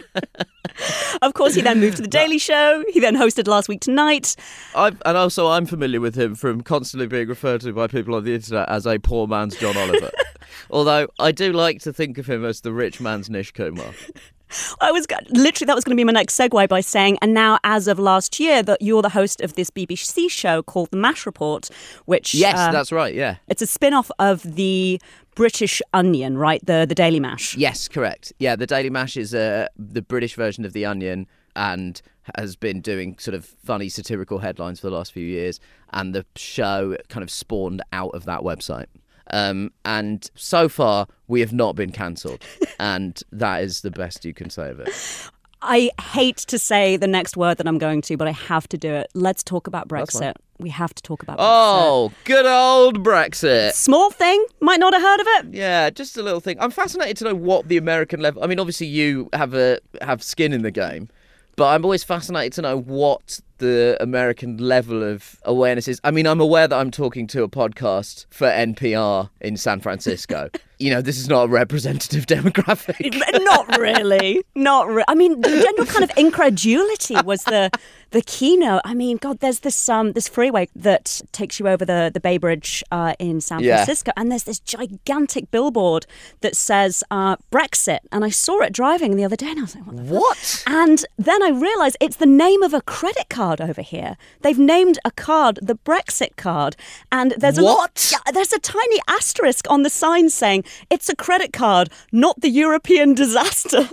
of 1.22 1.34
course, 1.34 1.56
he 1.56 1.62
then 1.62 1.80
moved 1.80 1.96
to 1.96 2.02
the 2.02 2.08
Daily 2.08 2.38
Show. 2.38 2.84
He 2.92 3.00
then 3.00 3.16
hosted 3.16 3.48
Last 3.48 3.68
Week 3.68 3.80
Tonight. 3.80 4.36
I've, 4.72 5.02
and 5.04 5.16
also, 5.16 5.48
I'm 5.48 5.66
familiar 5.66 6.00
with 6.00 6.14
him 6.14 6.36
from 6.36 6.60
constantly 6.60 7.08
being 7.08 7.26
referred 7.26 7.62
to 7.62 7.72
by 7.72 7.88
people 7.88 8.14
on 8.14 8.22
the 8.22 8.36
internet 8.36 8.68
as 8.68 8.86
a 8.86 8.98
poor 8.98 9.26
man's 9.26 9.56
John 9.56 9.76
Oliver. 9.76 10.12
Although 10.70 11.08
I 11.18 11.32
do 11.32 11.52
like 11.52 11.80
to 11.80 11.92
think 11.92 12.18
of 12.18 12.26
him 12.26 12.44
as 12.44 12.60
the 12.60 12.72
rich 12.72 13.00
man's 13.00 13.30
Nish 13.30 13.52
Kumar. 13.52 13.92
I 14.80 14.92
was 14.92 15.06
literally 15.30 15.66
that 15.66 15.74
was 15.74 15.84
going 15.84 15.96
to 15.96 16.00
be 16.00 16.04
my 16.04 16.12
next 16.12 16.38
segue 16.38 16.68
by 16.68 16.80
saying, 16.80 17.18
and 17.20 17.34
now 17.34 17.58
as 17.64 17.88
of 17.88 17.98
last 17.98 18.38
year, 18.38 18.62
that 18.62 18.80
you're 18.80 19.02
the 19.02 19.08
host 19.08 19.40
of 19.40 19.54
this 19.54 19.70
BBC 19.70 20.30
show 20.30 20.62
called 20.62 20.90
The 20.90 20.96
Mash 20.96 21.26
Report, 21.26 21.70
which 22.04 22.34
Yes, 22.34 22.56
uh, 22.56 22.70
that's 22.70 22.92
right. 22.92 23.14
Yeah. 23.14 23.36
it's 23.48 23.62
a 23.62 23.66
spin-off 23.66 24.10
of 24.18 24.42
the 24.42 25.00
British 25.34 25.82
Onion, 25.92 26.38
right? 26.38 26.64
The 26.64 26.86
the 26.88 26.94
Daily 26.94 27.20
Mash. 27.20 27.56
Yes, 27.56 27.88
correct. 27.88 28.32
Yeah, 28.38 28.54
the 28.54 28.66
Daily 28.66 28.90
Mash 28.90 29.16
is 29.16 29.34
uh, 29.34 29.66
the 29.76 30.02
British 30.02 30.34
version 30.34 30.64
of 30.64 30.72
the 30.72 30.84
Onion 30.86 31.26
and 31.56 32.00
has 32.36 32.56
been 32.56 32.80
doing 32.80 33.18
sort 33.18 33.34
of 33.34 33.44
funny 33.44 33.88
satirical 33.88 34.38
headlines 34.38 34.80
for 34.80 34.88
the 34.88 34.96
last 34.96 35.12
few 35.12 35.26
years. 35.26 35.60
And 35.92 36.14
the 36.14 36.24
show 36.36 36.96
kind 37.08 37.22
of 37.22 37.30
spawned 37.30 37.82
out 37.92 38.14
of 38.14 38.24
that 38.24 38.40
website. 38.40 38.86
Um, 39.30 39.72
and 39.84 40.30
so 40.34 40.68
far, 40.68 41.06
we 41.28 41.40
have 41.40 41.52
not 41.52 41.76
been 41.76 41.92
cancelled, 41.92 42.42
and 42.78 43.20
that 43.32 43.62
is 43.62 43.80
the 43.80 43.90
best 43.90 44.24
you 44.24 44.34
can 44.34 44.50
say 44.50 44.70
of 44.70 44.80
it. 44.80 45.30
I 45.66 45.90
hate 46.12 46.37
to 46.37 46.58
say 46.58 46.98
the 46.98 47.06
next 47.06 47.38
word 47.38 47.56
that 47.56 47.66
I'm 47.66 47.78
going 47.78 48.02
to, 48.02 48.18
but 48.18 48.28
I 48.28 48.32
have 48.32 48.68
to 48.68 48.76
do 48.76 48.92
it. 48.92 49.10
Let's 49.14 49.42
talk 49.42 49.66
about 49.66 49.88
Brexit. 49.88 50.34
We 50.58 50.68
have 50.68 50.94
to 50.94 51.02
talk 51.02 51.22
about 51.22 51.38
Brexit. 51.38 51.42
Oh, 51.42 52.12
good 52.24 52.44
old 52.44 53.02
Brexit. 53.02 53.72
Small 53.72 54.10
thing, 54.10 54.44
might 54.60 54.78
not 54.78 54.92
have 54.92 55.02
heard 55.02 55.20
of 55.20 55.26
it. 55.26 55.54
Yeah, 55.54 55.88
just 55.88 56.18
a 56.18 56.22
little 56.22 56.40
thing. 56.40 56.58
I'm 56.60 56.70
fascinated 56.70 57.16
to 57.18 57.24
know 57.24 57.34
what 57.34 57.68
the 57.68 57.78
American 57.78 58.20
level. 58.20 58.44
I 58.44 58.46
mean, 58.46 58.60
obviously 58.60 58.88
you 58.88 59.30
have 59.32 59.54
a 59.54 59.80
have 60.02 60.22
skin 60.22 60.52
in 60.52 60.62
the 60.62 60.70
game, 60.70 61.08
but 61.56 61.68
I'm 61.68 61.82
always 61.82 62.04
fascinated 62.04 62.52
to 62.54 62.62
know 62.62 62.78
what 62.78 63.40
the 63.64 63.96
American 64.00 64.59
level 64.59 65.03
of 65.03 65.40
awareness 65.44 65.88
is. 65.88 66.00
I 66.05 66.11
mean, 66.11 66.27
I'm 66.27 66.40
aware 66.40 66.68
that 66.68 66.77
I'm 66.79 66.90
talking 66.90 67.27
to 67.29 67.42
a 67.42 67.48
podcast 67.48 68.27
for 68.31 68.46
NPR 68.48 69.31
in 69.40 69.57
San 69.57 69.81
Francisco. 69.81 70.50
you 70.79 70.90
know, 70.90 71.00
this 71.00 71.18
is 71.18 71.29
not 71.29 71.44
a 71.44 71.48
representative 71.48 72.27
demographic. 72.37 73.00
not 73.44 73.79
really. 73.79 74.42
Not 74.55 74.88
re- 74.88 75.05
I 75.09 75.14
mean, 75.14 75.40
the 75.40 75.48
general 75.48 75.87
kind 75.87 76.05
of 76.05 76.11
incredulity 76.16 77.16
was 77.24 77.42
the 77.44 77.70
the 78.11 78.22
keynote. 78.22 78.83
I 78.85 78.94
mean, 78.94 79.16
God, 79.16 79.40
there's 79.40 79.61
this 79.61 79.88
um 79.88 80.12
this 80.12 80.29
freeway 80.29 80.68
that 80.77 81.20
takes 81.33 81.59
you 81.59 81.68
over 81.68 81.85
the 81.85 82.11
the 82.12 82.20
Bay 82.20 82.38
Bridge 82.38 82.83
uh, 82.90 83.14
in 83.18 83.40
San 83.40 83.61
Yeah. 83.61 83.77
Francisco, 83.77 84.12
and 84.16 84.31
there's 84.31 84.44
this 84.44 84.61
gigantic 84.61 85.50
billboard 85.50 86.07
that 86.42 86.55
says 86.57 87.03
uh, 87.11 87.37
Brexit. 87.50 88.00
And 88.12 88.24
I 88.24 88.31
saw 88.31 88.61
it 88.61 88.72
driving 88.72 89.16
the 89.16 89.24
other 89.24 89.37
day, 89.37 89.50
and 89.50 89.59
I 89.59 89.62
was 89.62 89.74
like, 89.77 89.87
what? 89.87 89.96
The 89.96 90.14
What? 90.14 90.64
And 90.66 91.05
then 91.18 91.42
I 91.42 91.48
realised 91.50 91.96
it's 92.00 92.16
the 92.16 92.27
name 92.27 92.62
of 92.62 92.74
a 92.74 92.81
credit 92.83 93.29
card 93.31 93.53
over 93.60 93.82
here. 93.82 94.16
They've 94.42 94.58
named 94.58 94.98
a 95.04 95.10
card 95.10 95.58
the 95.62 95.74
Brexit 95.76 96.36
card, 96.36 96.76
and 97.10 97.34
there's 97.38 97.58
a 97.58 97.64
What? 97.64 98.10
yeah, 98.12 98.32
there's 98.32 98.52
a 98.52 98.58
tiny 98.58 99.00
asterisk 99.08 99.66
on 99.70 99.82
the 99.82 99.90
sign 99.90 100.30
saying 100.30 100.64
it's 100.90 101.08
a 101.08 101.16
credit 101.16 101.52
card, 101.52 101.90
not 102.12 102.40
the 102.40 102.48
European 102.50 103.14
disaster. 103.22 103.88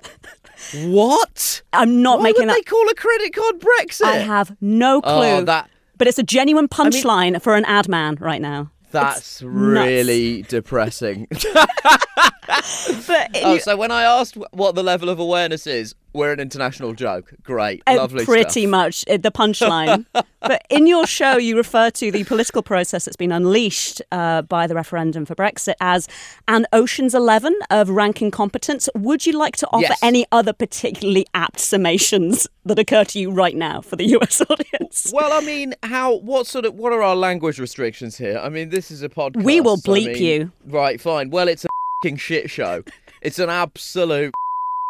What? 0.86 1.62
I'm 1.74 2.02
not 2.02 2.19
Why 2.19 2.24
making 2.26 2.41
would 2.43 2.50
that. 2.50 2.56
they 2.56 2.62
call 2.62 2.88
a 2.89 2.93
credit 2.95 3.34
card 3.34 3.60
Brexit? 3.60 4.06
I 4.06 4.17
have 4.17 4.56
no 4.62 4.97
oh, 4.97 5.02
clue. 5.02 5.26
Oh, 5.38 5.41
that 5.45 5.69
But 5.97 6.08
it's 6.08 6.19
a 6.19 6.24
genuine 6.24 6.67
punchline 6.67 7.41
for 7.41 7.56
an 7.56 7.65
ad 7.65 7.88
man 7.89 8.15
right 8.19 8.41
now. 8.41 8.71
that's 8.91 9.41
really 9.41 10.43
depressing. 10.43 11.28
But 13.08 13.32
oh, 13.36 13.58
so 13.60 13.78
when 13.78 13.91
I 13.91 14.04
asked 14.04 14.38
what 14.52 14.76
the 14.76 14.84
level 14.84 15.10
of 15.10 15.19
awareness 15.19 15.65
is, 15.65 15.95
we're 16.13 16.32
an 16.34 16.39
international 16.39 16.93
joke. 16.93 17.34
Great, 17.43 17.82
uh, 17.88 17.95
lovely 17.97 18.26
pretty 18.26 18.62
stuff. 18.63 18.69
much 18.71 19.06
uh, 19.10 19.17
the 19.17 19.32
punchline. 19.32 20.06
but 20.41 20.65
in 20.69 20.88
your 20.88 21.06
show, 21.08 21.38
you 21.38 21.56
refer 21.58 21.89
to 21.91 22.12
the 22.12 22.24
political 22.26 22.62
process 22.62 23.06
that's 23.06 23.15
been 23.17 23.32
unleashed 23.32 24.02
uh, 24.12 24.41
by 24.43 24.67
the 24.67 24.76
referendum 24.76 25.26
for 25.26 25.36
Brexit 25.36 25.76
as 25.80 26.08
an 26.47 26.65
Ocean's 26.74 27.15
Eleven 27.15 27.56
of 27.69 27.89
ranking 27.89 28.32
competence. 28.32 28.89
Would 28.95 29.26
you 29.26 29.34
like 29.38 29.56
to 29.58 29.67
offer 29.67 29.82
Yes. 29.89 30.00
any 30.04 30.26
other 30.32 30.54
particularly 30.54 31.26
apt 31.34 31.58
summations 31.60 32.47
that 32.65 32.78
occur 32.80 33.04
to 33.06 33.19
you 33.19 33.32
right 33.32 33.56
now 33.56 33.82
for 33.82 33.95
the 33.95 34.06
US 34.19 34.41
audience? 34.41 35.12
Well, 35.13 35.32
I 35.34 35.45
mean, 35.45 35.76
how? 35.84 36.15
What 36.17 36.47
sort 36.47 36.65
of? 36.65 36.76
What 36.76 36.93
are 36.93 37.02
our 37.02 37.15
language 37.15 37.60
restrictions 37.60 38.17
here? 38.17 38.38
I 38.38 38.50
mean, 38.50 38.69
this 38.69 38.91
is 38.91 39.02
a 39.04 39.10
podcast. 39.10 39.43
We 39.43 39.62
will 39.62 39.78
I 39.86 39.88
bleep 39.88 40.13
mean- 40.13 40.24
you. 40.24 40.52
Right, 40.65 41.00
fine. 41.00 41.30
Well, 41.30 41.47
it's 41.47 41.65
a 41.65 41.69
fing 42.04 42.17
shit 42.17 42.50
show. 42.50 42.84
It's 43.21 43.39
an 43.39 43.50
absolute 43.50 44.34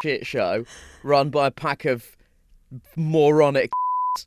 shit 0.03 0.25
show 0.25 0.65
run 1.03 1.29
by 1.29 1.47
a 1.47 1.51
pack 1.51 1.85
of 1.85 2.15
moronic. 2.95 3.71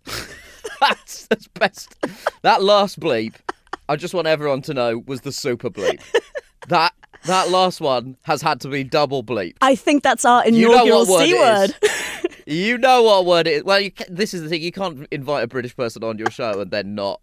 that's 0.80 1.26
that's 1.26 1.48
best. 1.48 1.94
That 2.42 2.62
last 2.62 3.00
bleep, 3.00 3.34
I 3.88 3.96
just 3.96 4.14
want 4.14 4.26
everyone 4.26 4.62
to 4.62 4.74
know, 4.74 5.02
was 5.06 5.22
the 5.22 5.32
super 5.32 5.70
bleep. 5.70 6.00
That 6.68 6.92
that 7.24 7.50
last 7.50 7.80
one 7.80 8.16
has 8.22 8.42
had 8.42 8.60
to 8.62 8.68
be 8.68 8.84
double 8.84 9.22
bleep. 9.24 9.56
I 9.60 9.74
think 9.74 10.02
that's 10.02 10.24
our 10.24 10.46
You 10.46 10.68
know 10.68 10.74
inaugural 10.84 11.06
what 11.06 11.08
word 11.08 11.26
C 11.26 11.34
word. 11.34 11.74
is. 11.82 12.30
You 12.46 12.76
know 12.78 13.02
what 13.02 13.24
word 13.24 13.46
it 13.46 13.52
is. 13.54 13.64
Well, 13.64 13.80
you 13.80 13.90
ca 13.90 14.04
this 14.10 14.34
is 14.34 14.42
the 14.42 14.48
thing. 14.48 14.62
You 14.62 14.72
can't 14.72 15.06
invite 15.10 15.44
a 15.44 15.46
British 15.46 15.74
person 15.76 16.04
on 16.04 16.18
your 16.18 16.30
show 16.30 16.60
and 16.60 16.70
then 16.70 16.94
not 16.94 17.20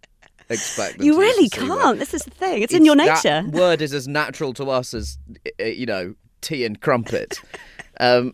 expect 0.49 0.99
You 1.01 1.19
really 1.19 1.47
the 1.47 1.55
C 1.61 1.69
word. 1.69 1.79
can't. 1.81 1.99
This 1.99 2.13
is 2.15 2.23
the 2.23 2.31
thing. 2.31 2.61
It's, 2.63 2.73
in 2.73 2.85
your 2.85 2.95
nature. 2.95 3.43
That 3.43 3.51
word 3.51 3.81
is 3.81 3.93
as 3.93 4.07
natural 4.07 4.53
to 4.55 4.69
us 4.71 4.93
as 4.95 5.17
uh, 5.59 5.63
you 5.65 5.85
know 5.85 6.15
tea 6.41 6.65
and 6.65 6.79
crumpet. 6.81 7.39
um, 7.99 8.33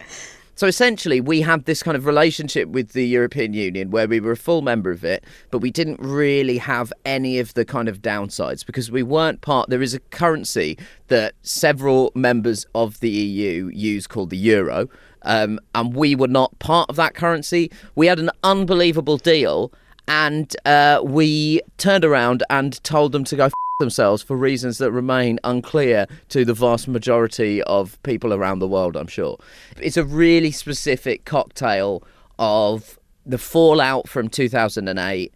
so 0.58 0.66
essentially, 0.66 1.22
we 1.22 1.42
had 1.42 1.66
this 1.66 1.84
kind 1.84 1.96
of 1.96 2.08
relationship 2.08 2.68
with 2.70 2.94
the 2.94 3.06
European 3.06 3.54
Union 3.54 3.92
where 3.92 4.08
we 4.08 4.20
were 4.20 4.32
a 4.32 4.38
full 4.38 4.64
member 4.64 4.90
of 4.90 5.06
it, 5.06 5.24
but 5.52 5.60
we 5.60 5.70
didn't 5.70 6.00
really 6.00 6.58
have 6.58 6.92
any 7.06 7.38
of 7.38 7.54
the 7.54 7.64
kind 7.64 7.88
of 7.88 8.02
downsides 8.02 8.66
because 8.66 8.90
we 8.90 9.04
weren't 9.04 9.42
part. 9.42 9.70
There 9.70 9.84
is 9.84 9.94
a 9.94 10.00
currency 10.00 10.76
that 11.10 11.36
several 11.44 12.12
members 12.16 12.66
of 12.74 13.00
the 13.02 13.10
EU 13.10 13.70
use 13.72 14.08
called 14.08 14.32
the 14.32 14.38
euro, 14.38 14.90
um, 15.22 15.60
and 15.76 15.94
we 15.94 16.16
were 16.16 16.28
not 16.28 16.58
part 16.58 16.90
of 16.90 16.96
that 16.96 17.14
currency. 17.14 17.72
We 17.94 18.08
had 18.08 18.18
an 18.18 18.32
unbelievable 18.44 19.18
deal 19.18 19.72
and 20.08 20.56
uh, 20.66 21.02
we 21.04 21.62
turned 21.78 22.06
around 22.06 22.44
and 22.50 22.82
told 22.84 23.12
them 23.12 23.24
to 23.26 23.36
go 23.36 23.46
f- 23.46 23.54
themselves 23.80 24.24
for 24.24 24.36
reasons 24.36 24.80
that 24.80 24.92
remain 24.92 25.40
unclear 25.44 26.08
to 26.30 26.44
the 26.44 26.54
vast 26.54 26.88
majority 26.88 27.62
of 27.64 28.02
people 28.02 28.34
around 28.34 28.58
the 28.58 28.68
world, 28.68 28.96
I'm 28.96 29.08
sure. 29.08 29.38
It's 29.80 29.98
a 29.98 30.04
really 30.04 30.50
specific 30.50 31.26
cocktail 31.26 32.02
of 32.40 32.98
the 33.24 33.38
fallout 33.38 34.10
from 34.10 34.30
2008, 34.30 35.32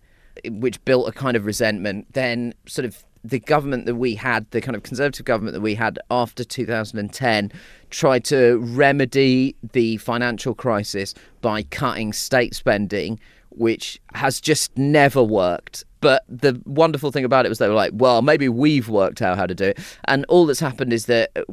which 0.45 0.83
built 0.85 1.07
a 1.07 1.11
kind 1.11 1.37
of 1.37 1.45
resentment, 1.45 2.11
then 2.13 2.55
sort 2.65 2.85
of 2.85 3.03
the 3.23 3.39
government 3.39 3.85
that 3.85 3.95
we 3.95 4.15
had, 4.15 4.49
the 4.49 4.61
kind 4.61 4.75
of 4.75 4.81
conservative 4.81 5.23
government 5.23 5.53
that 5.53 5.61
we 5.61 5.75
had 5.75 5.99
after 6.09 6.43
2010, 6.43 7.51
tried 7.91 8.23
to 8.23 8.57
remedy 8.57 9.55
the 9.73 9.97
financial 9.97 10.55
crisis 10.55 11.13
by 11.41 11.61
cutting 11.61 12.11
state 12.11 12.55
spending, 12.55 13.19
which 13.51 13.99
has 14.13 14.39
just 14.41 14.77
never 14.77 15.23
worked. 15.23 15.85
But 16.01 16.23
the 16.27 16.59
wonderful 16.65 17.11
thing 17.11 17.23
about 17.23 17.45
it 17.45 17.49
was 17.49 17.59
they 17.59 17.67
were 17.67 17.75
like, 17.75 17.91
well, 17.93 18.23
maybe 18.23 18.49
we've 18.49 18.89
worked 18.89 19.21
out 19.21 19.37
how 19.37 19.45
to 19.45 19.53
do 19.53 19.65
it. 19.65 19.79
And 20.05 20.25
all 20.29 20.47
that's 20.47 20.59
happened 20.59 20.91
is 20.91 21.05
that 21.05 21.29
uh, 21.35 21.43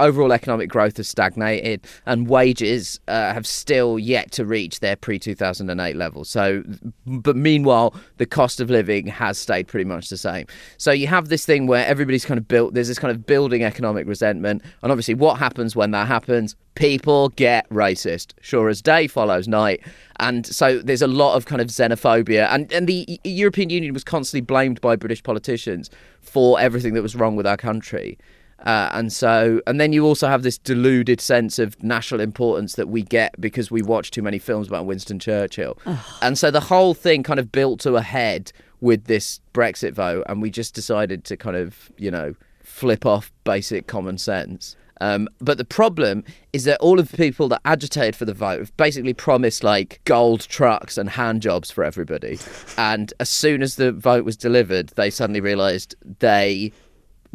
overall 0.00 0.32
economic 0.32 0.68
growth 0.68 0.96
has 0.96 1.08
stagnated 1.08 1.86
and 2.04 2.28
wages 2.28 2.98
uh, 3.06 3.32
have 3.32 3.46
still 3.46 4.00
yet 4.00 4.32
to 4.32 4.44
reach 4.44 4.80
their 4.80 4.96
pre 4.96 5.20
2008 5.20 5.94
levels. 5.94 6.28
So, 6.28 6.64
but 7.06 7.36
meanwhile, 7.36 7.94
the 8.16 8.26
cost 8.26 8.60
of 8.60 8.70
living 8.70 9.06
has 9.06 9.38
stayed 9.38 9.68
pretty 9.68 9.84
much 9.84 10.08
the 10.08 10.16
same. 10.16 10.46
So 10.78 10.90
you 10.90 11.06
have 11.06 11.28
this 11.28 11.46
thing 11.46 11.68
where 11.68 11.86
everybody's 11.86 12.24
kind 12.24 12.38
of 12.38 12.48
built, 12.48 12.74
there's 12.74 12.88
this 12.88 12.98
kind 12.98 13.12
of 13.12 13.24
building 13.24 13.62
economic 13.62 14.08
resentment. 14.08 14.62
And 14.82 14.90
obviously, 14.90 15.14
what 15.14 15.38
happens 15.38 15.76
when 15.76 15.92
that 15.92 16.08
happens? 16.08 16.56
People 16.74 17.28
get 17.30 17.68
racist. 17.70 18.32
Sure 18.40 18.68
as 18.68 18.80
day 18.80 19.06
follows 19.06 19.46
night. 19.46 19.80
And 20.20 20.46
so 20.46 20.78
there's 20.78 21.02
a 21.02 21.06
lot 21.06 21.36
of 21.36 21.46
kind 21.46 21.60
of 21.60 21.68
xenophobia. 21.68 22.48
And, 22.50 22.72
and 22.72 22.86
the 22.86 23.20
European 23.24 23.70
Union 23.70 23.92
was 23.92 24.04
constantly 24.04 24.40
blamed 24.40 24.80
by 24.80 24.96
British 24.96 25.22
politicians 25.22 25.90
for 26.20 26.58
everything 26.60 26.94
that 26.94 27.02
was 27.02 27.14
wrong 27.14 27.36
with 27.36 27.46
our 27.46 27.56
country. 27.56 28.18
Uh, 28.60 28.88
and 28.92 29.12
so, 29.12 29.60
and 29.66 29.80
then 29.80 29.92
you 29.92 30.06
also 30.06 30.28
have 30.28 30.42
this 30.42 30.56
deluded 30.56 31.20
sense 31.20 31.58
of 31.58 31.82
national 31.82 32.20
importance 32.20 32.76
that 32.76 32.88
we 32.88 33.02
get 33.02 33.38
because 33.40 33.70
we 33.70 33.82
watch 33.82 34.10
too 34.10 34.22
many 34.22 34.38
films 34.38 34.68
about 34.68 34.86
Winston 34.86 35.18
Churchill. 35.18 35.76
and 36.22 36.38
so 36.38 36.50
the 36.50 36.60
whole 36.60 36.94
thing 36.94 37.22
kind 37.22 37.40
of 37.40 37.50
built 37.50 37.80
to 37.80 37.96
a 37.96 38.02
head 38.02 38.52
with 38.80 39.04
this 39.04 39.40
Brexit 39.52 39.92
vote. 39.92 40.24
And 40.28 40.40
we 40.40 40.50
just 40.50 40.74
decided 40.74 41.24
to 41.24 41.36
kind 41.36 41.56
of, 41.56 41.90
you 41.98 42.10
know, 42.10 42.34
flip 42.62 43.04
off 43.04 43.32
basic 43.44 43.86
common 43.86 44.18
sense. 44.18 44.76
Um, 45.02 45.26
but 45.40 45.58
the 45.58 45.64
problem 45.64 46.22
is 46.52 46.62
that 46.62 46.78
all 46.78 47.00
of 47.00 47.10
the 47.10 47.16
people 47.16 47.48
that 47.48 47.60
agitated 47.64 48.14
for 48.14 48.24
the 48.24 48.32
vote 48.32 48.60
have 48.60 48.76
basically 48.76 49.12
promised 49.12 49.64
like 49.64 50.00
gold 50.04 50.42
trucks 50.42 50.96
and 50.96 51.10
hand 51.10 51.42
jobs 51.42 51.72
for 51.72 51.82
everybody. 51.82 52.38
And 52.78 53.12
as 53.18 53.28
soon 53.28 53.62
as 53.62 53.74
the 53.74 53.90
vote 53.90 54.24
was 54.24 54.36
delivered, 54.36 54.90
they 54.90 55.10
suddenly 55.10 55.40
realised 55.40 55.96
they 56.20 56.70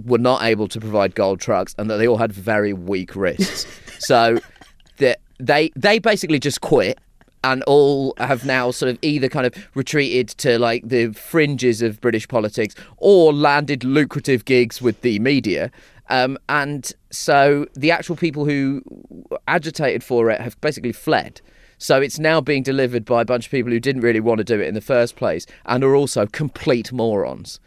were 0.06 0.17
not 0.17 0.43
able 0.43 0.69
to 0.69 0.80
provide 0.80 1.13
gold 1.13 1.41
trucks 1.41 1.75
and 1.77 1.89
that 1.89 1.97
they 1.97 2.08
all 2.08 2.15
had 2.15 2.32
very 2.32 2.71
weak 2.71 3.17
wrists. 3.17 3.67
so 3.99 4.39
that 4.99 5.19
they 5.38 5.69
they 5.75 5.99
basically 5.99 6.39
just 6.39 6.62
quit 6.62 6.97
and 7.43 7.63
all 7.63 8.13
have 8.17 8.45
now 8.45 8.71
sort 8.71 8.89
of 8.89 8.97
either 9.01 9.27
kind 9.27 9.45
of 9.45 9.53
retreated 9.75 10.30
to 10.30 10.58
like 10.58 10.88
the 10.88 11.12
fringes 11.12 11.82
of 11.82 11.99
British 11.99 12.27
politics 12.30 12.75
or 12.97 13.34
landed 13.34 13.84
lucrative 13.84 14.45
gigs 14.45 14.82
with 14.82 15.01
the 15.01 15.19
media. 15.19 15.69
Um, 16.10 16.38
and 16.48 16.91
so 17.12 17.67
the 17.74 17.91
actual 17.91 18.15
people 18.15 18.46
who 18.46 18.82
agitated 19.48 20.04
for 20.04 20.30
it 20.30 20.39
have 20.41 20.60
basically 20.62 20.91
fled. 20.91 21.41
So 21.78 22.02
it's 22.02 22.17
now 22.17 22.41
being 22.41 22.63
delivered 22.63 23.06
by 23.06 23.22
a 23.22 23.26
bunch 23.26 23.46
of 23.46 23.52
people 23.52 23.72
who 23.72 23.80
didn't 23.80 24.02
really 24.02 24.20
want 24.20 24.39
to 24.39 24.43
do 24.43 24.60
it 24.60 24.67
in 24.67 24.74
the 24.74 24.82
first 24.82 25.15
place 25.15 25.46
and 25.65 25.84
are 25.84 25.96
also 25.96 26.26
complete 26.26 26.91
morons. 26.91 27.60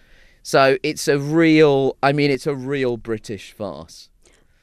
So 0.43 0.79
it's 0.83 1.07
a 1.07 1.19
real, 1.19 1.97
I 2.03 2.13
mean, 2.13 2.31
it's 2.31 2.47
a 2.47 2.55
real 2.55 2.97
British 2.97 3.53
farce. 3.53 4.09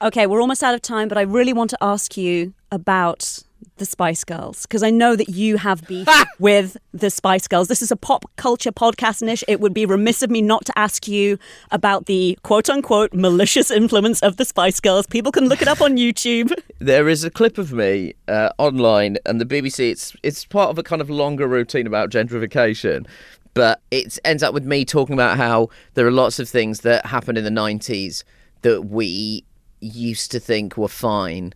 Okay, 0.01 0.27
we're 0.27 0.41
almost 0.41 0.63
out 0.63 0.75
of 0.75 0.81
time, 0.81 1.07
but 1.07 1.17
I 1.17 1.21
really 1.21 1.53
want 1.53 1.69
to 1.71 1.77
ask 1.81 2.17
you 2.17 2.53
about 2.71 3.43
the 3.77 3.85
Spice 3.85 4.23
Girls 4.23 4.63
because 4.63 4.83
I 4.83 4.89
know 4.89 5.15
that 5.15 5.29
you 5.29 5.57
have 5.57 5.87
beef 5.87 6.07
with 6.39 6.77
the 6.93 7.09
Spice 7.09 7.47
Girls. 7.47 7.67
This 7.67 7.81
is 7.81 7.91
a 7.91 7.95
pop 7.95 8.25
culture 8.35 8.71
podcast, 8.71 9.21
Nish. 9.21 9.43
It 9.47 9.59
would 9.59 9.73
be 9.73 9.85
remiss 9.85 10.21
of 10.21 10.29
me 10.29 10.41
not 10.41 10.65
to 10.65 10.77
ask 10.77 11.07
you 11.07 11.37
about 11.71 12.05
the 12.05 12.37
quote 12.43 12.69
unquote 12.69 13.13
malicious 13.13 13.71
influence 13.71 14.21
of 14.21 14.37
the 14.37 14.45
Spice 14.45 14.79
Girls. 14.79 15.07
People 15.07 15.31
can 15.31 15.47
look 15.47 15.61
it 15.61 15.67
up 15.67 15.81
on 15.81 15.97
YouTube. 15.97 16.51
There 16.79 17.09
is 17.09 17.23
a 17.23 17.31
clip 17.31 17.57
of 17.57 17.73
me 17.73 18.13
uh, 18.27 18.49
online, 18.59 19.17
and 19.25 19.41
the 19.41 19.45
BBC. 19.45 19.89
It's 19.89 20.15
it's 20.21 20.45
part 20.45 20.69
of 20.69 20.77
a 20.77 20.83
kind 20.83 21.01
of 21.01 21.09
longer 21.09 21.47
routine 21.47 21.87
about 21.87 22.11
gentrification, 22.11 23.07
but 23.55 23.81
it 23.89 24.19
ends 24.23 24.43
up 24.43 24.53
with 24.53 24.63
me 24.63 24.85
talking 24.85 25.13
about 25.13 25.37
how 25.37 25.69
there 25.95 26.05
are 26.05 26.11
lots 26.11 26.37
of 26.37 26.47
things 26.47 26.81
that 26.81 27.07
happened 27.07 27.39
in 27.39 27.43
the 27.43 27.49
'90s 27.49 28.23
that 28.61 28.83
we 28.83 29.43
used 29.79 30.31
to 30.31 30.39
think 30.39 30.77
were 30.77 30.87
fine, 30.87 31.53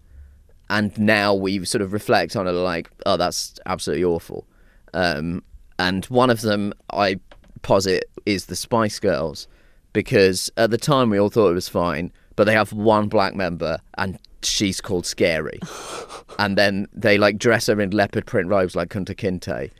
and 0.71 0.97
now 0.97 1.33
we 1.33 1.63
sort 1.65 1.81
of 1.81 1.91
reflect 1.91 2.35
on 2.35 2.47
it 2.47 2.53
like, 2.53 2.89
oh, 3.05 3.17
that's 3.17 3.59
absolutely 3.65 4.05
awful. 4.05 4.47
Um, 4.93 5.43
and 5.77 6.05
one 6.05 6.29
of 6.29 6.41
them 6.41 6.73
I 6.91 7.19
posit 7.61 8.05
is 8.25 8.45
the 8.45 8.55
Spice 8.55 8.97
Girls 8.97 9.49
because 9.91 10.49
at 10.55 10.71
the 10.71 10.77
time 10.77 11.09
we 11.09 11.19
all 11.19 11.29
thought 11.29 11.49
it 11.49 11.55
was 11.55 11.67
fine, 11.67 12.11
but 12.37 12.45
they 12.45 12.53
have 12.53 12.71
one 12.71 13.09
black 13.09 13.35
member 13.35 13.79
and 13.97 14.17
she's 14.43 14.79
called 14.79 15.05
Scary, 15.05 15.59
and 16.39 16.57
then 16.57 16.87
they 16.93 17.17
like 17.17 17.37
dress 17.37 17.67
her 17.67 17.79
in 17.79 17.91
leopard 17.91 18.25
print 18.25 18.47
robes 18.47 18.75
like 18.75 18.89
Kunta 18.89 19.13
Kinte, 19.13 19.71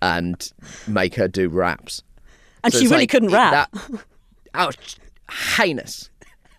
and 0.00 0.52
make 0.88 1.14
her 1.16 1.28
do 1.28 1.50
raps. 1.50 2.02
And 2.64 2.72
So 2.72 2.80
she 2.80 2.86
really 2.86 3.02
like, 3.02 3.10
couldn't 3.10 3.30
rap. 3.30 3.70
That, 3.72 4.04
oh, 4.54 4.70
heinous. 5.30 6.09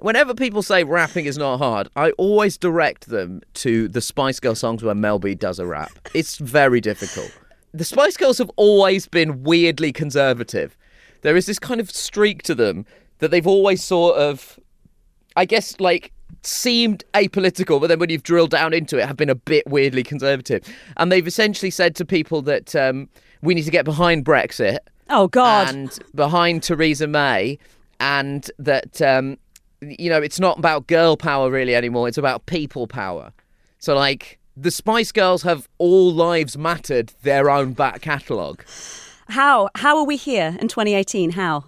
Whenever 0.01 0.33
people 0.33 0.63
say 0.63 0.83
rapping 0.83 1.25
is 1.25 1.37
not 1.37 1.59
hard, 1.59 1.87
I 1.95 2.09
always 2.13 2.57
direct 2.57 3.09
them 3.09 3.41
to 3.53 3.87
the 3.87 4.01
Spice 4.01 4.39
Girl 4.39 4.55
songs 4.55 4.83
where 4.83 4.95
Mel 4.95 5.19
B 5.19 5.35
does 5.35 5.59
a 5.59 5.67
rap. 5.67 5.91
It's 6.15 6.37
very 6.37 6.81
difficult. 6.81 7.31
The 7.71 7.83
Spice 7.83 8.17
Girls 8.17 8.39
have 8.39 8.49
always 8.55 9.07
been 9.07 9.43
weirdly 9.43 9.93
conservative. 9.93 10.75
There 11.21 11.35
is 11.35 11.45
this 11.45 11.59
kind 11.59 11.79
of 11.79 11.91
streak 11.91 12.41
to 12.43 12.55
them 12.55 12.87
that 13.19 13.29
they've 13.29 13.45
always 13.45 13.83
sort 13.83 14.17
of, 14.17 14.59
I 15.35 15.45
guess, 15.45 15.79
like 15.79 16.11
seemed 16.41 17.03
apolitical, 17.13 17.79
but 17.79 17.85
then 17.85 17.99
when 17.99 18.09
you've 18.09 18.23
drilled 18.23 18.49
down 18.49 18.73
into 18.73 18.97
it, 18.97 19.05
have 19.05 19.17
been 19.17 19.29
a 19.29 19.35
bit 19.35 19.67
weirdly 19.67 20.01
conservative. 20.01 20.63
And 20.97 21.11
they've 21.11 21.27
essentially 21.27 21.69
said 21.69 21.95
to 21.97 22.05
people 22.05 22.41
that 22.41 22.75
um, 22.75 23.07
we 23.43 23.53
need 23.53 23.65
to 23.65 23.71
get 23.71 23.85
behind 23.85 24.25
Brexit 24.25 24.79
oh 25.11 25.27
God. 25.27 25.69
and 25.69 25.99
behind 26.15 26.63
Theresa 26.63 27.05
May, 27.05 27.59
and 27.99 28.49
that 28.57 28.99
um, 28.99 29.37
you 29.81 30.09
know 30.09 30.21
it's 30.21 30.39
not 30.39 30.57
about 30.59 30.87
girl 30.87 31.17
power 31.17 31.49
really 31.49 31.75
anymore. 31.75 32.07
It's 32.07 32.17
about 32.17 32.45
people 32.45 32.87
power. 32.87 33.33
So 33.79 33.95
like 33.95 34.39
the 34.55 34.71
Spice 34.71 35.11
Girls 35.11 35.43
have 35.43 35.67
all 35.77 36.13
lives 36.13 36.57
mattered 36.57 37.13
their 37.23 37.49
own 37.49 37.73
back 37.73 38.01
catalogue. 38.01 38.63
How 39.29 39.69
how 39.75 39.97
are 39.97 40.05
we 40.05 40.17
here 40.17 40.57
in 40.59 40.67
2018? 40.67 41.31
How? 41.31 41.65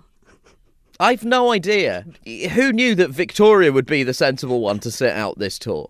I've 1.00 1.26
no 1.26 1.52
idea. 1.52 2.06
Who 2.54 2.72
knew 2.72 2.96
that 2.96 3.10
Victoria 3.10 3.72
would 3.72 3.88
be 3.88 4.04
the 4.04 4.14
sensible 4.14 4.62
one 4.62 4.80
to 4.80 4.92
sit 4.92 5.12
out 5.12 5.40
this 5.40 5.58
tour? 5.58 5.90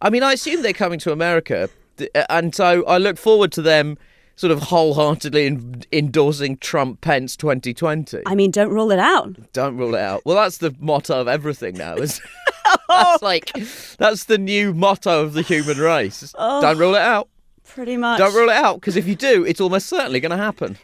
I 0.00 0.10
mean, 0.10 0.22
I 0.22 0.32
assume 0.32 0.62
they're 0.62 0.72
coming 0.72 0.98
to 1.00 1.12
America, 1.12 1.68
uh, 2.00 2.24
and 2.30 2.54
so 2.54 2.84
I 2.86 2.98
look 2.98 3.18
forward 3.18 3.52
to 3.52 3.62
them 3.62 3.98
sort 4.36 4.50
of 4.50 4.60
wholeheartedly 4.60 5.46
en- 5.46 5.82
endorsing 5.92 6.56
Trump 6.58 7.00
Pence 7.00 7.36
2020. 7.36 8.22
I 8.26 8.34
mean, 8.34 8.50
don't 8.50 8.70
rule 8.70 8.90
it 8.90 8.98
out. 8.98 9.52
Don't 9.52 9.76
rule 9.76 9.94
it 9.94 10.00
out. 10.00 10.22
Well, 10.24 10.36
that's 10.36 10.58
the 10.58 10.74
motto 10.80 11.20
of 11.20 11.28
everything 11.28 11.76
now. 11.76 11.94
Is 11.94 12.20
that's 12.64 12.82
oh, 12.88 13.18
like 13.22 13.52
that's 13.98 14.24
the 14.24 14.38
new 14.38 14.74
motto 14.74 15.22
of 15.22 15.34
the 15.34 15.42
human 15.42 15.78
race. 15.78 16.34
Oh, 16.36 16.60
don't 16.60 16.78
rule 16.78 16.94
it 16.94 17.02
out. 17.02 17.28
Pretty 17.64 17.96
much. 17.96 18.18
Don't 18.18 18.34
rule 18.34 18.48
it 18.48 18.56
out 18.56 18.80
because 18.80 18.96
if 18.96 19.06
you 19.06 19.14
do, 19.14 19.44
it's 19.44 19.60
almost 19.60 19.88
certainly 19.88 20.20
going 20.20 20.30
to 20.30 20.36
happen. 20.36 20.78